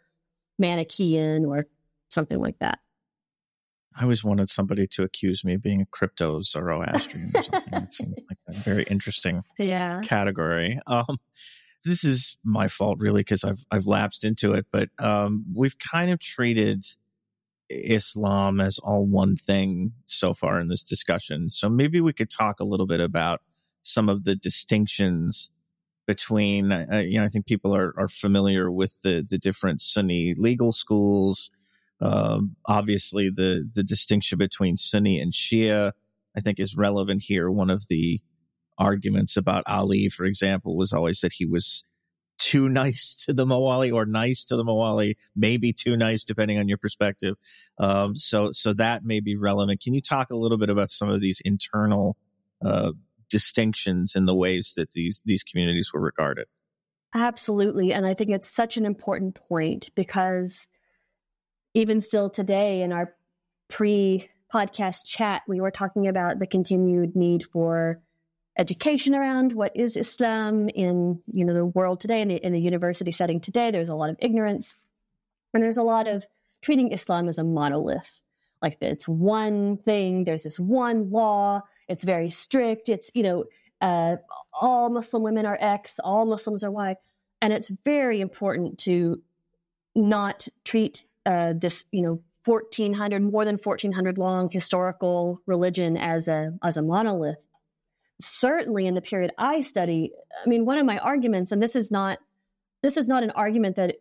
[0.60, 1.65] Manichaean or
[2.10, 2.80] something like that.
[3.95, 7.71] I always wanted somebody to accuse me of being a crypto Zoroastrian or something.
[7.71, 10.01] that seemed like a very interesting yeah.
[10.01, 10.78] category.
[10.86, 11.17] Um,
[11.86, 14.65] this is my fault, really, because I've I've lapsed into it.
[14.73, 16.86] But um, we've kind of treated
[17.69, 21.49] Islam as all one thing so far in this discussion.
[21.49, 23.41] So maybe we could talk a little bit about
[23.84, 25.51] some of the distinctions
[26.08, 26.71] between.
[26.71, 30.71] Uh, you know, I think people are are familiar with the the different Sunni legal
[30.71, 31.51] schools
[32.01, 35.93] um, obviously, the the distinction between Sunni and Shia,
[36.36, 37.49] I think, is relevant here.
[37.49, 38.19] One of the
[38.78, 41.84] arguments about Ali, for example, was always that he was
[42.38, 46.67] too nice to the Mawali or nice to the Mawali, maybe too nice depending on
[46.67, 47.36] your perspective.
[47.78, 49.82] Um, so, so that may be relevant.
[49.82, 52.17] Can you talk a little bit about some of these internal
[52.63, 52.91] uh,
[53.30, 56.48] distinctions in the ways that these these communities were regarded?
[57.13, 60.67] Absolutely, and I think it's such an important point because
[61.73, 63.13] even still today in our
[63.69, 68.02] pre podcast chat, we were talking about the continued need for
[68.58, 72.60] education around what is Islam in you know the world today in the, in the
[72.60, 73.71] university setting today.
[73.71, 74.75] There's a lot of ignorance,
[75.53, 76.25] and there's a lot of
[76.62, 78.21] treating Islam as a monolith,
[78.62, 80.23] like it's one thing.
[80.23, 81.62] There's this one law.
[81.87, 82.89] It's very strict.
[82.89, 83.45] It's you know
[83.81, 84.17] uh,
[84.53, 86.95] all Muslim women are X, all Muslims are Y,
[87.41, 89.21] and it's very important to
[89.95, 96.53] not treat uh, this, you know, 1400, more than 1400 long historical religion as a,
[96.63, 97.37] as a monolith.
[98.20, 100.12] Certainly in the period I study,
[100.44, 102.20] I mean, one of my arguments, and this is not
[102.82, 103.96] this is not an argument that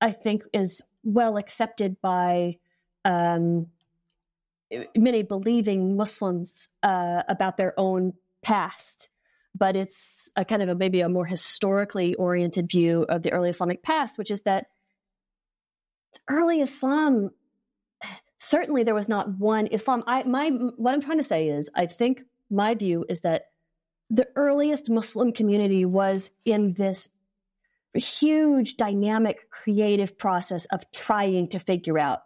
[0.00, 2.56] I think is well accepted by
[3.04, 3.66] um,
[4.96, 9.10] many believing Muslims uh, about their own past,
[9.54, 13.50] but it's a kind of a maybe a more historically oriented view of the early
[13.50, 14.66] Islamic past, which is that
[16.28, 17.30] early Islam
[18.38, 20.02] certainly there was not one Islam.
[20.06, 23.51] I my what I'm trying to say is I think my view is that
[24.12, 27.08] the earliest Muslim community was in this
[27.94, 32.20] huge, dynamic, creative process of trying to figure out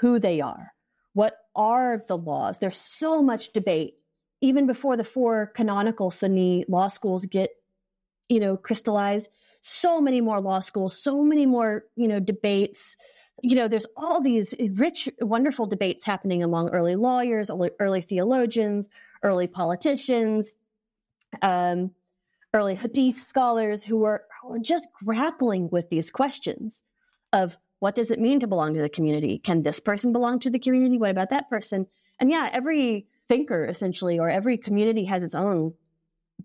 [0.00, 0.72] who they are.
[1.12, 2.60] What are the laws?
[2.60, 3.94] There's so much debate.
[4.40, 7.50] Even before the four canonical Sunni law schools get,
[8.28, 9.28] you know, crystallized,
[9.60, 12.96] so many more law schools, so many more, you know, debates.
[13.42, 17.50] You know, there's all these rich, wonderful debates happening among early lawyers,
[17.80, 18.88] early theologians,
[19.22, 20.56] early politicians,
[21.40, 21.92] um,
[22.52, 26.82] early Hadith scholars who were, who were just grappling with these questions
[27.32, 29.38] of what does it mean to belong to the community?
[29.38, 30.98] Can this person belong to the community?
[30.98, 31.86] What about that person?
[32.20, 35.74] And yeah, every thinker essentially, or every community has its own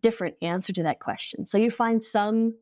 [0.01, 1.45] different answer to that question.
[1.45, 2.55] So you find some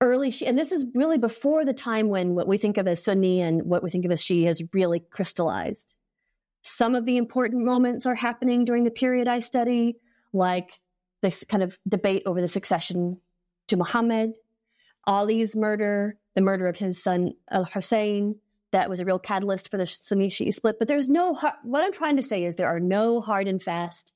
[0.00, 3.02] early Shia, and this is really before the time when what we think of as
[3.02, 5.94] Sunni and what we think of as Shia has really crystallized.
[6.62, 9.96] Some of the important moments are happening during the period I study,
[10.32, 10.80] like
[11.24, 13.18] this kind of debate over the succession
[13.68, 14.34] to Muhammad,
[15.06, 18.36] Ali's murder, the murder of his son Al Hussein.
[18.72, 20.78] That was a real catalyst for the Sunni Shia split.
[20.78, 24.12] But there's no, what I'm trying to say is there are no hard and fast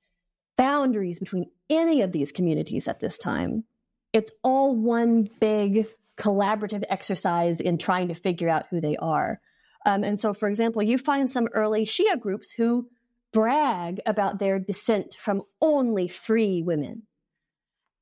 [0.57, 3.65] boundaries between any of these communities at this time.
[4.13, 5.87] It's all one big
[6.19, 9.41] collaborative exercise in trying to figure out who they are.
[9.87, 12.89] Um, and so, for example, you find some early Shia groups who
[13.33, 17.03] brag about their descent from only free women.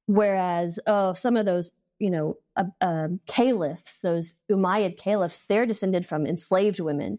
[0.07, 6.07] Whereas, oh, some of those, you know, uh, um, caliphs, those Umayyad caliphs, they're descended
[6.07, 7.19] from enslaved women.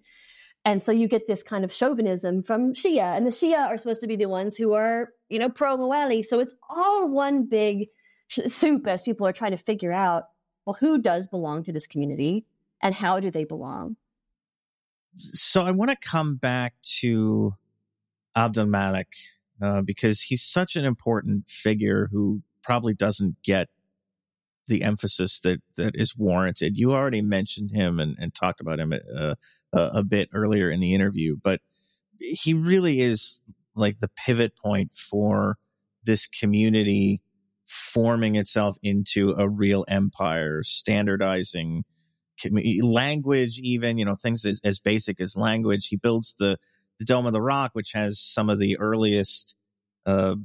[0.64, 4.02] And so you get this kind of chauvinism from Shia, and the Shia are supposed
[4.02, 6.26] to be the ones who are, you know, pro Mawali.
[6.26, 7.88] So it's all one big
[8.30, 10.24] soup as people are trying to figure out,
[10.66, 12.46] well, who does belong to this community
[12.82, 13.96] and how do they belong?
[15.18, 17.54] So I want to come back to
[18.38, 19.14] Abdul Malik
[19.62, 23.68] uh, because he's such an important figure who probably doesn't get
[24.68, 26.78] the emphasis that that is warranted.
[26.78, 29.36] You already mentioned him and, and talked about him uh,
[29.74, 31.62] a, bit earlier in the interview, but
[32.20, 33.42] he really is
[33.76, 35.58] like the pivot point for
[36.04, 37.22] this community
[37.66, 41.84] forming itself into a real empire, standardizing
[42.82, 45.88] language, even you know things as, as basic as language.
[45.88, 46.58] He builds the
[47.00, 49.56] the Dome of the Rock, which has some of the earliest,
[50.06, 50.36] uh,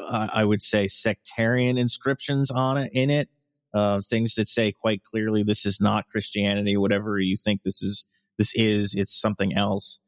[0.00, 3.28] I would say, sectarian inscriptions on it in it.
[3.72, 6.76] Uh, things that say quite clearly this is not Christianity.
[6.76, 8.06] Whatever you think this is,
[8.38, 10.00] this is it's something else.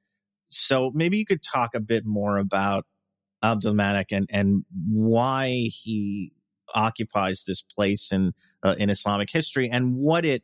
[0.49, 2.87] So maybe you could talk a bit more about
[3.43, 6.33] Abdul Malik and and why he
[6.75, 10.43] occupies this place in uh, in Islamic history and what it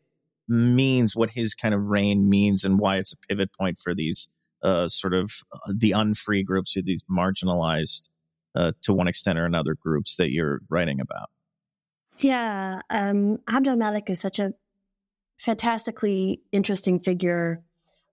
[0.49, 4.29] means, what his kind of reign means, and why it's a pivot point for these
[4.63, 8.11] uh, sort of uh, the unfree groups or these marginalized
[8.55, 11.31] uh, to one extent or another groups that you're writing about.
[12.19, 14.53] Yeah, um, Abdul Malik is such a
[15.39, 17.63] fantastically interesting figure.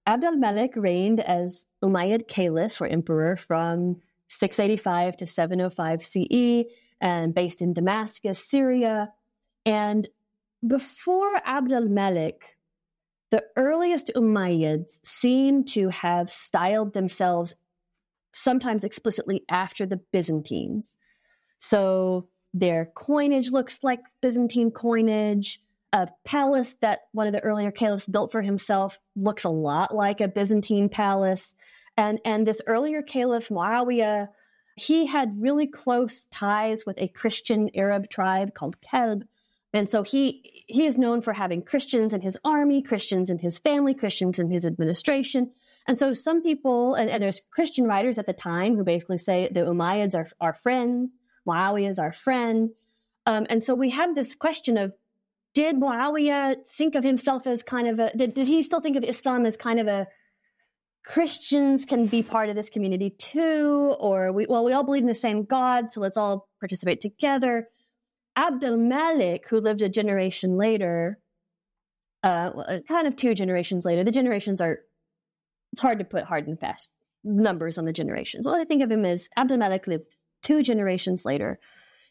[0.07, 3.97] Abdul Malik reigned as Umayyad Caliph or emperor from
[4.29, 6.65] 685 to 705 CE
[7.01, 9.11] and based in Damascus, Syria.
[9.65, 10.07] And
[10.65, 12.55] before Abdul Malik,
[13.31, 17.53] the earliest Umayyads seem to have styled themselves
[18.31, 20.95] sometimes explicitly after the Byzantines.
[21.59, 25.59] So their coinage looks like Byzantine coinage.
[25.91, 30.21] A palace that one of the earlier caliphs built for himself looks a lot like
[30.21, 31.55] a Byzantine palace.
[31.97, 34.27] And, and this earlier caliph, Muawiyah,
[34.75, 39.25] he had really close ties with a Christian Arab tribe called Kalb,
[39.73, 43.59] and so he he is known for having Christians in his army, Christians in his
[43.59, 45.51] family, Christians in his administration.
[45.87, 49.49] And so some people, and, and there's Christian writers at the time who basically say
[49.51, 51.17] the Umayyads are our friends,
[51.47, 52.69] Muawiyah is our friend.
[53.25, 54.93] Um, and so we have this question of
[55.53, 59.03] did Muawiyah think of himself as kind of a, did, did he still think of
[59.03, 60.07] Islam as kind of a,
[61.09, 65.07] Christians can be part of this community too, or we, well, we all believe in
[65.07, 67.67] the same God, so let's all participate together.
[68.39, 71.19] Abdul Malik, who lived a generation later,
[72.23, 74.79] uh, uh, kind of two generations later, the generations are,
[75.73, 76.89] it's hard to put hard and fast
[77.23, 78.45] numbers on the generations.
[78.45, 81.59] Well, I think of him as Abdul Malik lived two generations later,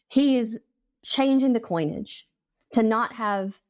[0.09, 0.61] He is
[1.03, 2.27] changing the coinage
[2.73, 3.61] to not have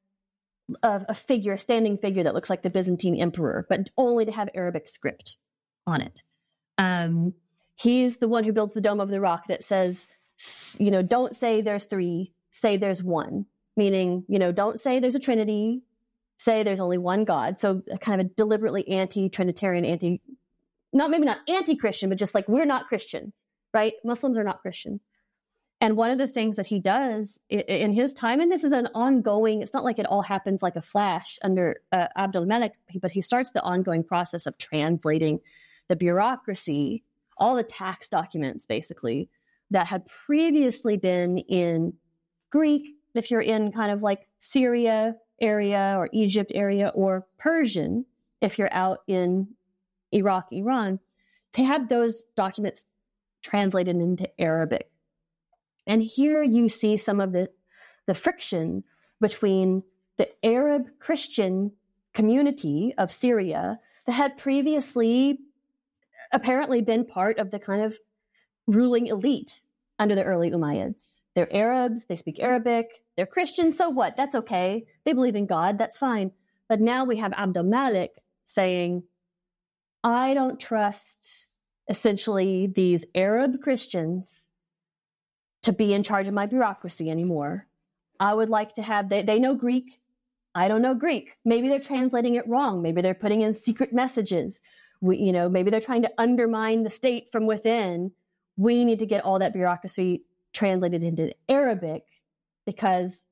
[0.82, 4.32] a, a figure, a standing figure that looks like the Byzantine emperor, but only to
[4.32, 5.36] have Arabic script
[5.86, 6.22] on it.
[6.76, 7.34] Um,
[7.76, 10.09] he's the one who builds the Dome of the Rock that says,
[10.78, 13.46] you know, don't say there's three, say there's one.
[13.76, 15.82] Meaning, you know, don't say there's a Trinity,
[16.36, 17.61] say there's only one God.
[17.61, 20.20] So, kind of a deliberately anti Trinitarian, anti,
[20.92, 23.92] not maybe not anti Christian, but just like we're not Christians, right?
[24.05, 25.05] Muslims are not Christians.
[25.80, 28.88] And one of the things that he does in his time, and this is an
[28.94, 33.12] ongoing, it's not like it all happens like a flash under uh, Abdul Malik, but
[33.12, 35.38] he starts the ongoing process of translating
[35.86, 37.05] the bureaucracy,
[37.36, 39.28] all the tax documents basically
[39.70, 41.92] that had previously been in
[42.51, 48.05] Greek, if you're in kind of like Syria area or Egypt area, or Persian,
[48.40, 49.49] if you're out in
[50.12, 50.99] Iraq, Iran,
[51.53, 52.84] to have those documents
[53.42, 54.90] translated into Arabic
[55.88, 57.49] and here you see some of the,
[58.07, 58.84] the friction
[59.20, 59.82] between
[60.18, 61.72] the Arab Christian
[62.12, 65.38] community of Syria that had previously
[66.30, 67.99] apparently been part of the kind of
[68.66, 69.62] ruling elite
[69.99, 71.14] under the early Umayyads.
[71.39, 74.16] They're Arabs, they speak Arabic, they're Christian, so what?
[74.16, 74.86] That's okay.
[75.05, 76.32] They believe in God, that's fine.
[76.68, 78.11] But now we have Abdul Malik
[78.45, 79.05] saying,
[80.03, 81.47] I don't trust
[81.89, 84.47] essentially these Arab Christians
[85.62, 87.68] to be in charge of my bureaucracy anymore.
[88.18, 90.01] I would like to have, they, they know Greek.
[90.57, 91.36] I don't know Greek.
[91.45, 92.82] Maybe they're translating it wrong.
[92.82, 94.61] Maybe they're putting in secret messages.
[95.01, 98.11] We, you know, maybe they're trying to undermine the state from within.
[98.57, 102.05] We need to get all that bureaucracy translated into Arabic
[102.66, 103.22] because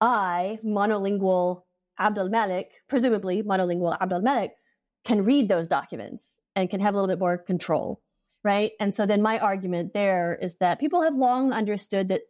[0.00, 1.62] I, monolingual
[1.98, 4.52] Abdul Malik, presumably monolingual Abdul Malik,
[5.04, 8.00] can read those documents and can have a little bit more control
[8.44, 8.72] right?
[8.80, 12.22] And so then my argument there is that people have long understood that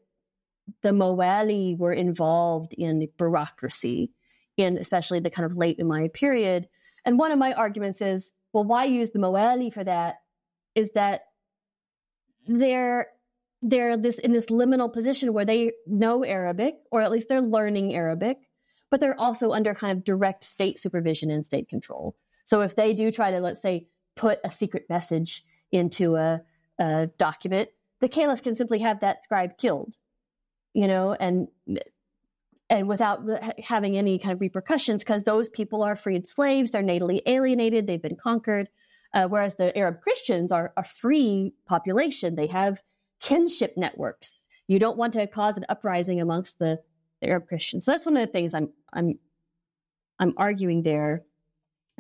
[0.83, 4.11] the Mawali were involved in bureaucracy,
[4.57, 6.69] in especially the kind of late Umayyad period.
[7.05, 10.17] And one of my arguments is, well, why use the Mawali for that?
[10.75, 11.23] Is that
[12.47, 13.07] they're
[13.63, 17.95] they're this in this liminal position where they know Arabic, or at least they're learning
[17.95, 18.39] Arabic,
[18.91, 22.17] but they're also under kind of direct state supervision and state control.
[22.45, 26.43] So if they do try to, let's say, put a secret message into a,
[26.79, 27.69] a document,
[28.01, 29.97] the caliph can simply have that scribe killed,
[30.73, 31.49] you know, and
[32.71, 33.23] and without
[33.65, 38.03] having any kind of repercussions, because those people are freed slaves, they're natally alienated, they've
[38.03, 38.69] been conquered.
[39.15, 42.83] Uh, whereas the Arab Christians are a free population, they have
[43.21, 44.47] kinship networks.
[44.67, 46.81] You don't want to cause an uprising amongst the,
[47.21, 47.85] the Arab Christians.
[47.85, 49.19] So that's one of the things I'm I'm
[50.19, 51.25] I'm arguing there.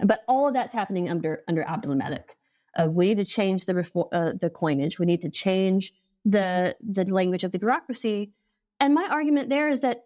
[0.05, 2.37] But all of that's happening under under Abdul Malik.
[2.79, 4.99] Uh, we need to change the uh, the coinage.
[4.99, 5.93] We need to change
[6.25, 8.33] the the language of the bureaucracy.
[8.81, 10.05] And my argument there is that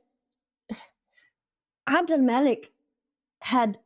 [1.89, 2.73] Abdul Malik
[3.41, 3.79] had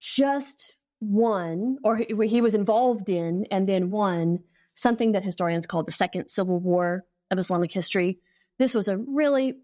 [0.00, 4.40] just won, or he was involved in, and then won
[4.78, 8.18] something that historians call the Second Civil War of Islamic history.
[8.58, 9.54] This was a really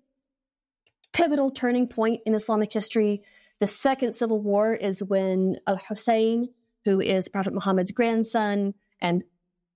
[1.12, 3.22] pivotal turning point in Islamic history.
[3.60, 5.58] The Second Civil War is when
[5.88, 6.48] Hussein
[6.84, 9.24] who is Prophet Muhammad's grandson and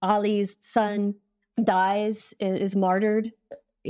[0.03, 1.14] Ali's son,
[1.62, 3.32] dies, is martyred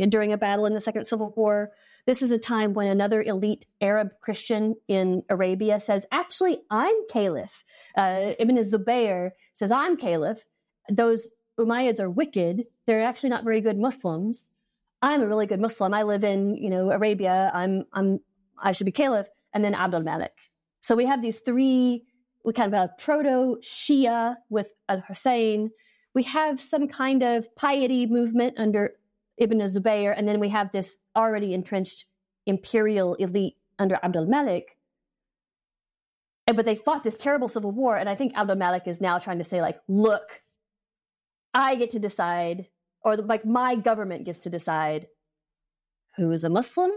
[0.09, 1.73] during a battle in the Second Civil War.
[2.07, 7.65] This is a time when another elite Arab Christian in Arabia says, Actually, I'm caliph.
[7.97, 10.45] Uh, Ibn Zubayr says, I'm caliph.
[10.89, 12.65] Those Umayyads are wicked.
[12.87, 14.51] They're actually not very good Muslims.
[15.03, 15.95] I'm a really good Muslim.
[15.95, 17.51] I live in, you know, Arabia.
[17.55, 18.21] I'm, I'm,
[18.61, 19.29] I should be caliph.
[19.53, 20.35] And then Abdul Malik.
[20.81, 22.05] So we have these three
[22.45, 25.71] we kind of a proto Shia with Al Hussein.
[26.15, 28.93] We have some kind of piety movement under
[29.37, 32.07] Ibn Zubayr, and then we have this already entrenched
[32.47, 34.79] imperial elite under Abdul Malik.
[36.47, 39.19] And, but they fought this terrible civil war, and I think Abdul Malik is now
[39.19, 40.43] trying to say, like, look,
[41.55, 42.67] I get to decide,
[43.03, 45.07] or like my government gets to decide
[46.17, 46.91] who is a Muslim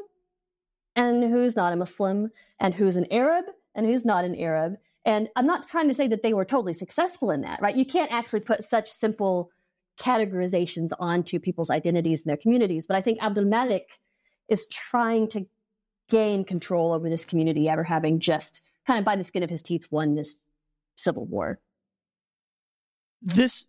[0.96, 4.76] and who's not a Muslim, and who's an Arab and who's not an Arab.
[5.06, 7.76] And I'm not trying to say that they were totally successful in that, right?
[7.76, 9.52] You can't actually put such simple
[10.00, 12.88] categorizations onto people's identities and their communities.
[12.88, 14.00] But I think Abdul Malik
[14.50, 15.46] is trying to
[16.10, 19.64] gain control over this community ever having just kind of by the skin of his
[19.64, 20.46] teeth won this
[20.96, 21.60] civil war.
[23.22, 23.68] This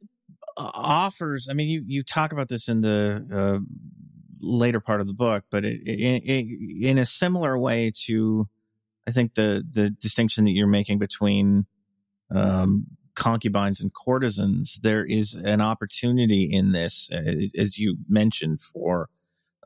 [0.57, 3.59] offers, I mean, you, you talk about this in the uh,
[4.41, 8.49] later part of the book, but it, it, it, in a similar way to
[9.07, 11.67] I think the the distinction that you're making between
[12.31, 17.11] um, concubines and courtesans, there is an opportunity in this,
[17.59, 19.09] as you mentioned, for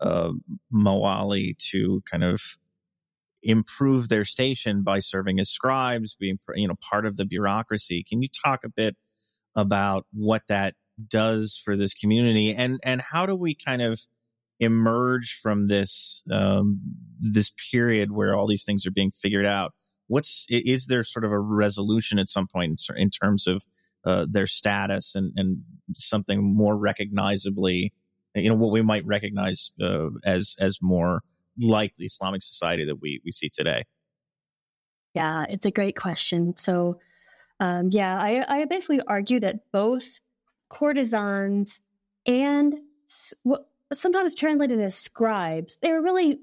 [0.00, 0.30] uh,
[0.72, 2.42] Mawali to kind of
[3.42, 8.04] improve their station by serving as scribes, being you know part of the bureaucracy.
[8.08, 8.96] Can you talk a bit
[9.56, 10.74] about what that
[11.08, 14.00] does for this community, and and how do we kind of
[14.60, 16.80] emerge from this um,
[17.20, 19.72] this period where all these things are being figured out?
[20.06, 23.64] What's is there sort of a resolution at some point in, terms of
[24.04, 25.62] uh, their status and and
[25.96, 27.92] something more recognizably,
[28.34, 31.22] you know, what we might recognize uh, as as more
[31.58, 33.84] like the Islamic society that we we see today?
[35.14, 36.54] Yeah, it's a great question.
[36.58, 37.00] So,
[37.60, 40.20] um, yeah, I, I basically argue that both
[40.68, 41.82] courtesans
[42.26, 42.74] and
[43.42, 46.40] what sometimes translated as scribes, they were really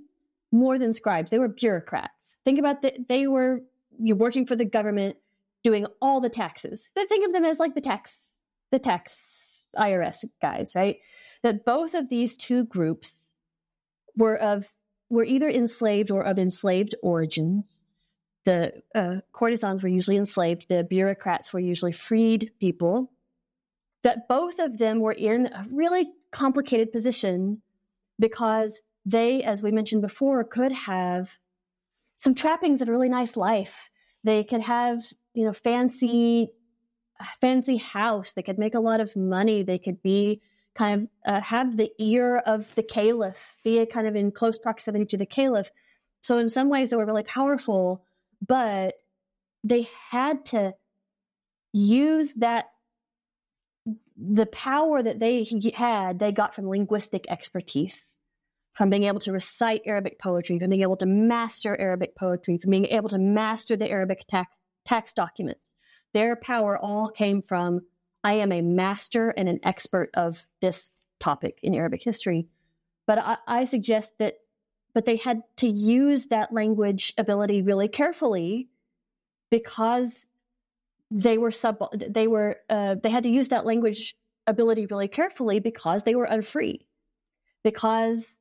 [0.51, 1.32] more than scribes.
[1.32, 2.38] They were bureaucrats.
[2.45, 3.07] Think about that.
[3.07, 3.61] They were
[3.99, 5.18] you're working for the government,
[5.64, 6.89] doing all the taxes.
[6.95, 8.39] But think of them as like the tax,
[8.72, 10.97] the tax IRS guys, right?
[11.43, 13.34] That both of these two groups
[14.16, 14.68] were of
[15.09, 17.83] were either enslaved or of enslaved origins.
[18.46, 20.68] The uh, courtesans were usually enslaved.
[20.68, 23.12] The bureaucrats were usually freed people.
[24.04, 27.62] That both of them were in a really complicated position
[28.20, 31.38] because they, as we mentioned before, could have
[32.18, 33.89] some trappings of a really nice life.
[34.24, 35.02] They could have,
[35.34, 36.50] you know, fancy,
[37.41, 38.34] fancy house.
[38.34, 39.64] They could make a lot of money.
[39.64, 40.41] They could be
[40.74, 45.06] kind of uh, have the ear of the caliph, be kind of in close proximity
[45.06, 45.70] to the caliph.
[46.22, 48.04] So in some ways they were really powerful,
[48.46, 48.96] but
[49.64, 50.74] they had to
[51.72, 52.66] use that
[54.16, 58.18] the power that they had they got from linguistic expertise
[58.74, 62.70] from being able to recite arabic poetry from being able to master arabic poetry from
[62.70, 64.46] being able to master the arabic ta-
[64.86, 65.74] tax documents
[66.14, 67.82] their power all came from
[68.24, 72.48] I am a master and an expert of this topic in Arabic history.
[73.06, 74.36] But I, I suggest that,
[74.94, 78.70] but they had to use that language ability really carefully
[79.50, 80.26] because
[81.10, 84.16] they were sub, they were, uh, they had to use that language
[84.48, 86.86] ability really carefully because they were unfree.
[87.64, 88.38] Because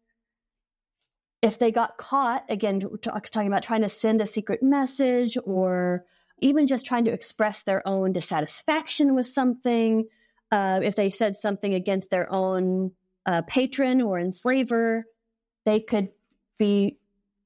[1.42, 6.04] if they got caught, again, talking about trying to send a secret message or
[6.38, 10.06] even just trying to express their own dissatisfaction with something,
[10.50, 12.92] uh, if they said something against their own
[13.26, 15.06] uh, patron or enslaver,
[15.64, 16.08] they could
[16.62, 16.98] be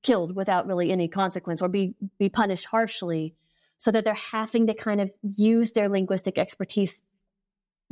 [0.02, 3.34] killed without really any consequence or be be punished harshly.
[3.78, 7.02] So that they're having to kind of use their linguistic expertise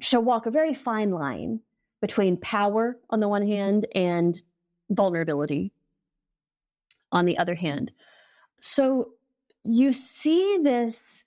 [0.05, 1.61] to walk a very fine line
[2.01, 4.35] between power on the one hand and
[4.89, 5.72] vulnerability
[7.12, 7.93] on the other hand.
[8.61, 9.12] So
[9.62, 11.25] you see this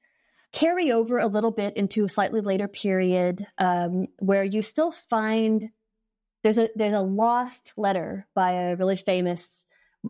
[0.52, 5.70] carry over a little bit into a slightly later period um, where you still find
[6.42, 9.66] there's a there's a lost letter by a really famous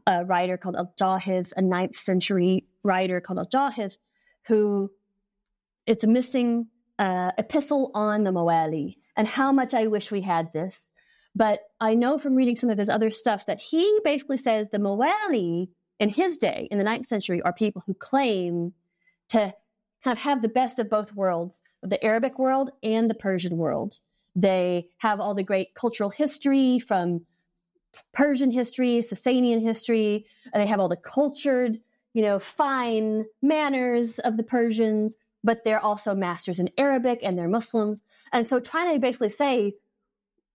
[0.06, 3.98] uh, writer called Al-Jahiz, a ninth century writer called Al-Jahiz,
[4.48, 4.92] who
[5.86, 6.68] it's a missing
[7.00, 8.96] uh, epistle on the Mawali.
[9.16, 10.92] And how much I wish we had this.
[11.34, 14.78] But I know from reading some of his other stuff that he basically says the
[14.78, 15.70] Mawali
[16.00, 18.74] in his day, in the ninth century, are people who claim
[19.30, 19.54] to
[20.04, 23.96] kind of have the best of both worlds, the Arabic world and the Persian world.
[24.36, 27.26] They have all the great cultural history from
[28.14, 30.26] Persian history, Sasanian history.
[30.54, 31.80] They have all the cultured,
[32.14, 37.48] you know, fine manners of the Persians, but they're also masters in Arabic and they're
[37.48, 38.04] Muslims.
[38.32, 39.76] And so trying to basically say,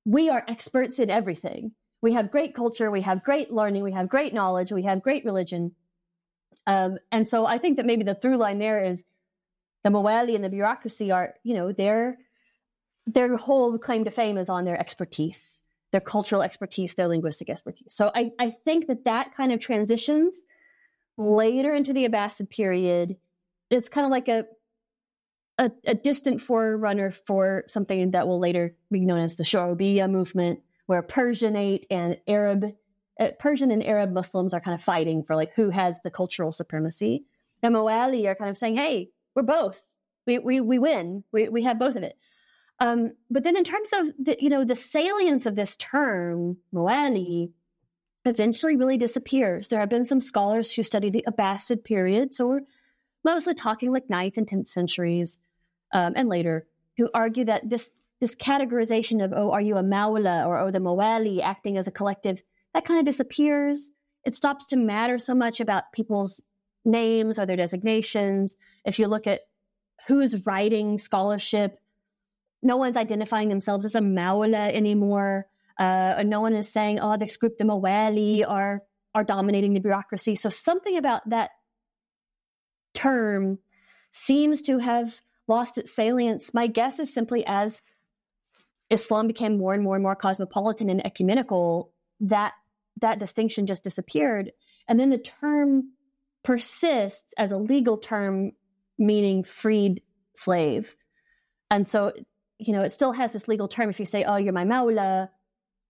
[0.05, 1.73] we are experts in everything
[2.03, 5.25] we have great culture, we have great learning, we have great knowledge, we have great
[5.25, 5.73] religion.
[6.67, 9.05] Um, and so I think that maybe the through line there is
[9.85, 12.19] the Mawali and the bureaucracy are, you know, their
[13.07, 15.52] their whole claim to fame is on their expertise,
[15.93, 17.95] their cultural expertise, their linguistic expertise.
[17.95, 20.35] So I, I think that that kind of transitions
[21.17, 23.17] later into the Abbasid period.
[23.71, 24.47] It's kind of like a
[25.59, 30.61] a, a distant forerunner for something that will later be known as the Shu'ubiyya movement,
[30.87, 32.73] where Persianate and Arab,
[33.21, 36.53] uh, Persian and Arab Muslims are kind of fighting for like who has the cultural
[36.53, 37.27] supremacy.
[37.63, 39.85] And Mawali are kind of saying, hey, we're both.
[40.27, 41.23] We, we, we win.
[41.33, 42.17] We, we have both of it.
[42.83, 47.53] Um, but then in terms of the, you know, the salience of this term, Mawali,
[48.25, 49.69] eventually really disappears.
[49.69, 52.61] There have been some scholars who study the Abbasid period, so we're
[53.25, 55.39] mostly talking like 9th and 10th centuries
[55.93, 56.67] um, and later,
[56.97, 60.79] who argue that this this categorization of, oh, are you a Mawla or oh, the
[60.79, 62.43] Mawali acting as a collective,
[62.75, 63.91] that kind of disappears.
[64.25, 66.41] It stops to matter so much about people's
[66.85, 68.57] names or their designations.
[68.85, 69.41] If you look at
[70.07, 71.79] who's writing scholarship.
[72.63, 75.47] No one's identifying themselves as a Maula anymore.
[75.79, 78.83] Uh, no one is saying, oh, this group, the Mawali, are,
[79.15, 80.35] are dominating the bureaucracy.
[80.37, 81.51] So something about that
[82.95, 83.59] term
[84.13, 86.55] seems to have lost its salience.
[86.55, 87.83] My guess is simply as
[88.91, 92.53] Islam became more and more and more cosmopolitan and ecumenical, that
[93.01, 94.53] that distinction just disappeared.
[94.87, 95.93] And then the term
[96.43, 98.53] persists as a legal term
[98.99, 100.03] meaning freed
[100.35, 100.95] slave.
[101.71, 102.13] And so,
[102.67, 103.91] you know, it still has this legal term.
[103.91, 105.29] If you say, oh, you're my maula,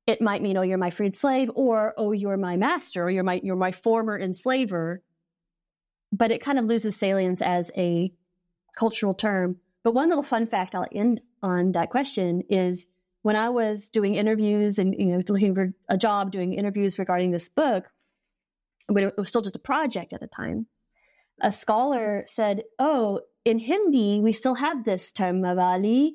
[0.07, 3.25] it might mean, oh, you're my freed slave, or oh, you're my master, or you're
[3.25, 5.03] my you're my former enslaver.
[6.11, 8.13] But it kind of loses salience as a
[8.77, 9.57] cultural term.
[9.83, 12.87] But one little fun fact I'll end on that question is
[13.23, 17.31] when I was doing interviews and you know looking for a job, doing interviews regarding
[17.31, 17.87] this book,
[18.89, 20.67] but it was still just a project at the time.
[21.41, 26.13] A scholar said, "Oh, in Hindi, we still have this term mawali,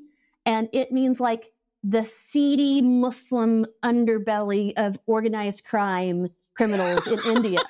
[0.48, 1.52] and it means like
[1.84, 7.60] the seedy Muslim underbelly of organized crime criminals in India."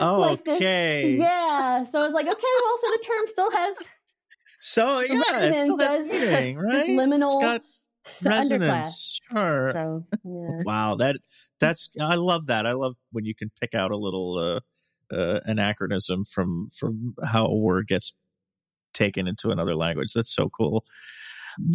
[0.00, 1.18] okay.
[1.18, 1.82] Like yeah.
[1.82, 3.76] So I was like, okay, well, so the term still has
[4.60, 6.90] so yeah, it still has meaning, right?
[6.90, 7.60] liminal
[8.22, 9.20] resonance.
[9.30, 9.70] Sure.
[9.72, 10.62] So yeah.
[10.64, 11.16] wow, that
[11.60, 12.66] that's I love that.
[12.66, 17.46] I love when you can pick out a little uh, uh, anachronism from from how
[17.46, 18.14] a word gets
[18.94, 20.12] taken into another language.
[20.14, 20.84] That's so cool.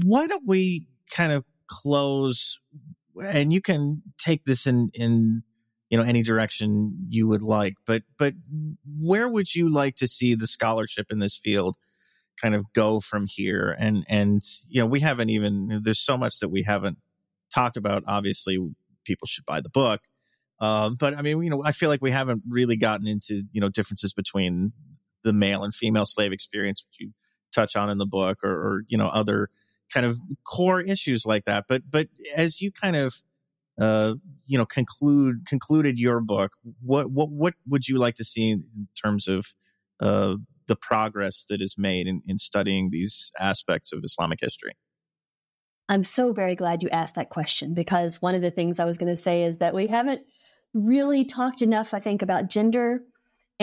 [0.04, 2.60] Why don't we kind of close?
[3.24, 5.44] And you can take this in in
[5.90, 8.34] you know any direction you would like, but but
[9.00, 11.76] where would you like to see the scholarship in this field?
[12.42, 16.40] kind of go from here and and you know we haven't even there's so much
[16.40, 16.98] that we haven't
[17.54, 18.58] talked about obviously
[19.06, 20.02] people should buy the book
[20.60, 23.62] um, but i mean you know i feel like we haven't really gotten into you
[23.62, 24.72] know differences between
[25.24, 27.12] the male and female slave experience which you
[27.54, 29.50] touch on in the book or, or you know other
[29.94, 33.16] kind of core issues like that but but as you kind of
[33.82, 34.14] uh,
[34.46, 36.52] you know conclude concluded your book
[36.82, 39.48] what what what would you like to see in terms of
[40.00, 40.36] uh,
[40.68, 44.76] the progress that is made in, in studying these aspects of Islamic history?
[45.90, 48.98] I'm so very glad you asked that question because one of the things I was
[48.98, 50.22] going to say is that we haven't
[50.74, 53.02] really talked enough, I think, about gender.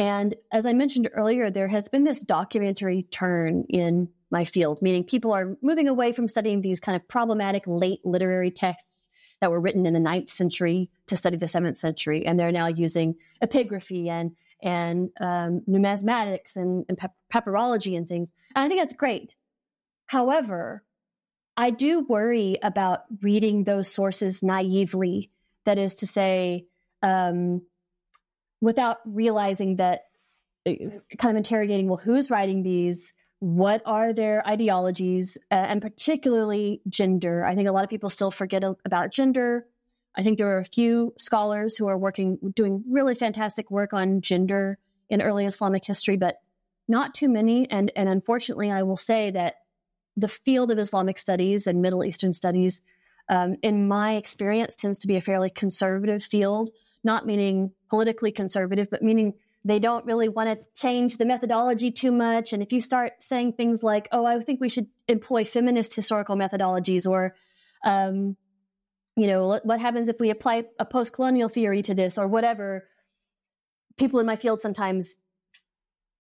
[0.00, 5.04] And as I mentioned earlier, there has been this documentary turn in my field, meaning
[5.04, 9.10] people are moving away from studying these kind of problematic late literary texts
[9.42, 12.24] that were written in the ninth century to study the seventh century.
[12.24, 16.98] And they're now using epigraphy and and um, numismatics and, and
[17.30, 18.30] papyrology and things.
[18.56, 19.34] And I think that's great.
[20.06, 20.82] However,
[21.58, 25.30] I do worry about reading those sources naively.
[25.66, 26.64] That is to say,
[27.02, 27.62] um,
[28.60, 30.02] without realizing that,
[30.66, 30.72] uh,
[31.18, 33.14] kind of interrogating, well, who's writing these?
[33.38, 35.38] What are their ideologies?
[35.50, 37.44] Uh, and particularly gender.
[37.44, 39.66] I think a lot of people still forget about gender.
[40.14, 44.20] I think there are a few scholars who are working, doing really fantastic work on
[44.20, 46.36] gender in early Islamic history, but
[46.88, 47.70] not too many.
[47.70, 49.54] And, and unfortunately, I will say that
[50.16, 52.82] the field of Islamic studies and Middle Eastern studies,
[53.28, 56.70] um, in my experience, tends to be a fairly conservative field,
[57.02, 59.34] not meaning politically conservative, but meaning
[59.64, 62.52] they don't really want to change the methodology too much.
[62.52, 66.36] And if you start saying things like, oh, I think we should employ feminist historical
[66.36, 67.34] methodologies or,
[67.84, 68.36] um,
[69.16, 72.86] you know, what happens if we apply a post colonial theory to this or whatever?
[73.98, 75.16] People in my field sometimes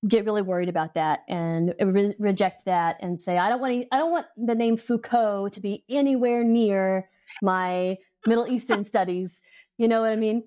[0.06, 3.86] get really worried about that and re- reject that and say, I don't want to,
[3.94, 7.08] I don't want the name Foucault to be anywhere near
[7.42, 9.40] my Middle Eastern studies.
[9.78, 10.44] You know what I mean?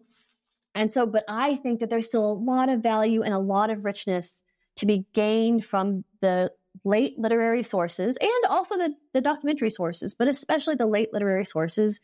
[0.76, 3.70] And so, but I think that there's still a lot of value and a lot
[3.70, 4.42] of richness
[4.78, 6.52] to be gained from the
[6.84, 12.00] late literary sources and also the, the documentary sources, but especially the late literary sources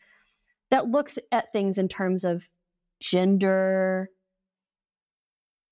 [0.70, 2.48] that looks at things in terms of
[3.00, 4.08] gender,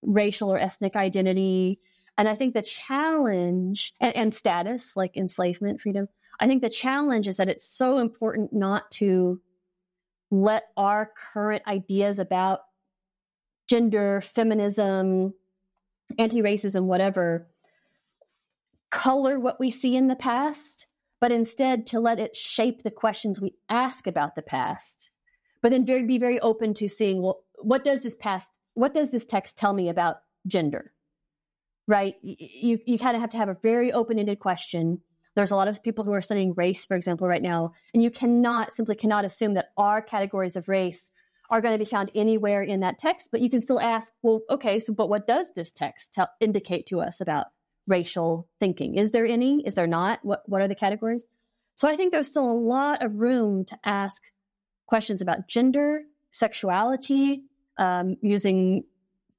[0.03, 1.79] racial or ethnic identity.
[2.17, 6.09] And I think the challenge and, and, status, like enslavement, freedom,
[6.41, 9.41] I think the challenge is that it's so important not to
[10.31, 12.61] let our current ideas about
[13.69, 15.35] gender, feminism,
[16.19, 17.47] anti racism, whatever,
[18.91, 20.87] color what we see in the past
[21.21, 25.11] but instead to let it shape the questions we ask about the past.
[25.62, 29.11] But then very, be very open to seeing, well, what does this past, what does
[29.11, 30.93] this text tell me about gender?
[31.87, 32.14] Right?
[32.23, 35.01] You, you kind of have to have a very open ended question.
[35.35, 38.11] There's a lot of people who are studying race, for example, right now, and you
[38.11, 41.11] cannot simply cannot assume that our categories of race
[41.51, 44.41] are going to be found anywhere in that text, but you can still ask, well,
[44.51, 47.47] okay, so but what does this text tell, indicate to us about
[47.89, 48.95] racial thinking.
[48.95, 49.63] Is there any?
[49.67, 50.21] Is there not?
[50.23, 51.25] What what are the categories?
[51.75, 54.23] So I think there's still a lot of room to ask
[54.87, 57.43] questions about gender, sexuality,
[57.79, 58.85] um, using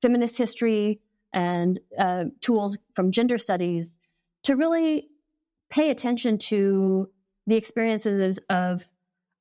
[0.02, 1.00] feminist history
[1.32, 3.98] and uh, tools from gender studies
[4.44, 5.10] to really
[5.70, 7.10] pay attention to
[7.46, 8.88] the experiences of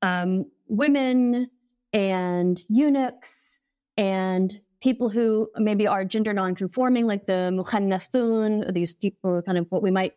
[0.03, 1.49] um, women
[1.93, 3.61] and eunuchs
[3.97, 9.83] and people who maybe are gender nonconforming, like the mukhannathun, these people kind of what
[9.83, 10.15] we might,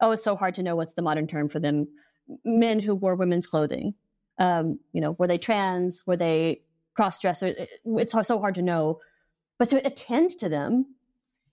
[0.00, 1.86] oh, it's so hard to know what's the modern term for them,
[2.44, 3.94] men who wore women's clothing.
[4.38, 6.02] Um, you know, were they trans?
[6.06, 6.62] Were they
[6.94, 7.54] cross-dresser?
[7.84, 8.98] It's so hard to know.
[9.58, 10.86] But to attend to them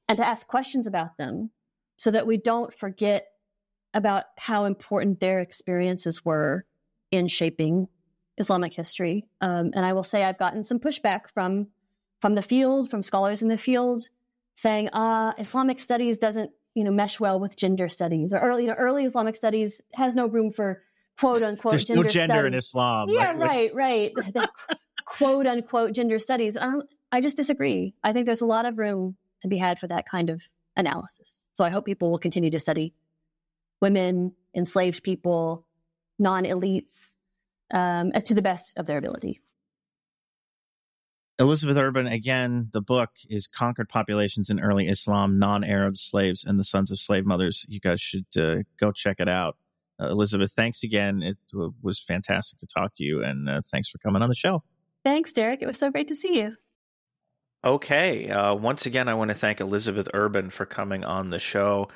[0.08, 1.52] and to ask questions about them
[1.98, 3.28] so that we don't forget
[3.94, 6.66] about how important their experiences were
[7.12, 7.88] in shaping
[8.40, 9.28] Islamic history.
[9.42, 11.68] Um, and I will say I've gotten some pushback from
[12.22, 14.10] from the field, from scholars in the field,
[14.54, 18.70] saying, "Ah, Islamic studies doesn't you know mesh well with gender studies, or early you
[18.70, 20.82] know early Islamic studies has no room for
[21.20, 22.48] quote unquote There's gender no gender studies.
[22.48, 23.10] in Islam.
[23.10, 23.72] Yeah, right.
[23.74, 24.34] right, right.
[24.34, 24.50] The
[25.06, 26.56] quote unquote gender studies.
[26.58, 27.96] Um, I just disagree.
[28.04, 31.46] I think there's a lot of room to be had for that kind of analysis.
[31.54, 32.94] So I hope people will continue to study
[33.82, 35.66] women, enslaved people,
[36.18, 37.16] non elites,
[37.72, 39.42] um, to the best of their ability.
[41.40, 46.60] Elizabeth Urban, again, the book is Conquered Populations in Early Islam, Non Arab Slaves and
[46.60, 47.66] the Sons of Slave Mothers.
[47.70, 49.56] You guys should uh, go check it out.
[50.02, 51.24] Uh, Elizabeth, thanks again.
[51.24, 54.36] It w- was fantastic to talk to you, and uh, thanks for coming on the
[54.36, 54.64] show.
[55.06, 55.62] Thanks, Derek.
[55.62, 56.56] It was so great to see you.
[57.64, 58.30] Okay.
[58.30, 61.90] Uh, once again, I want to thank Elizabeth Urban for coming on the show.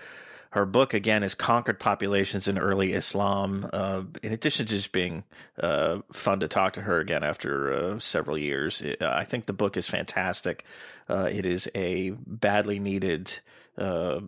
[0.53, 3.67] Her book, again, is Conquered Populations in Early Islam.
[3.73, 5.23] Uh, in addition to just being
[5.59, 9.53] uh, fun to talk to her again after uh, several years, it, I think the
[9.53, 10.63] book is fantastic.
[11.09, 13.39] Uh, it is a badly needed
[13.77, 14.19] uh,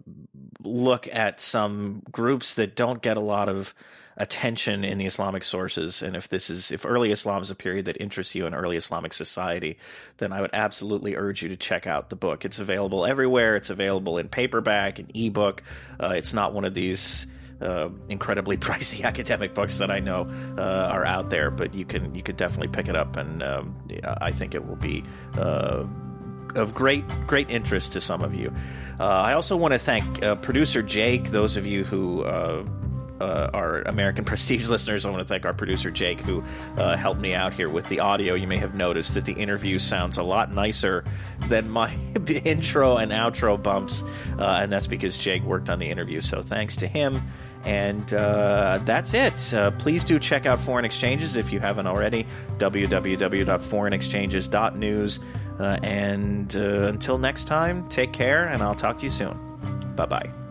[0.64, 3.74] look at some groups that don't get a lot of
[4.18, 6.02] attention in the Islamic sources.
[6.02, 8.78] And if this is, if early Islam is a period that interests you in early
[8.78, 9.78] Islamic society,
[10.18, 12.46] then I would absolutely urge you to check out the book.
[12.46, 13.56] It's available everywhere.
[13.56, 15.64] It's available in paperback and ebook.
[16.00, 17.28] Uh, it's not one of these.
[17.62, 20.28] Uh, incredibly pricey academic books that I know
[20.58, 23.78] uh, are out there, but you can you could definitely pick it up, and um,
[24.04, 25.06] I think it will be
[25.38, 25.86] uh,
[26.56, 28.54] of great great interest to some of you.
[29.00, 31.32] Uh, I also want to thank uh, producer Jake.
[31.32, 32.24] Those of you who.
[32.24, 32.66] Uh,
[33.20, 36.44] uh, our American Prestige listeners, I want to thank our producer Jake, who
[36.78, 38.34] uh, helped me out here with the audio.
[38.34, 41.06] You may have noticed that the interview sounds a lot nicer
[41.48, 41.94] than my
[42.44, 44.04] intro and outro bumps,
[44.38, 46.22] uh, and that's because Jake worked on the interview.
[46.22, 47.22] So thanks to him.
[47.64, 49.52] And uh, that's it.
[49.52, 52.28] Uh, please do check out Foreign Exchanges if you haven't already.
[52.60, 55.20] www.foreignexchanges.news.
[55.60, 59.38] Uh, and uh, until next time, take care, and I'll talk to you soon.
[59.96, 60.45] Bye bye.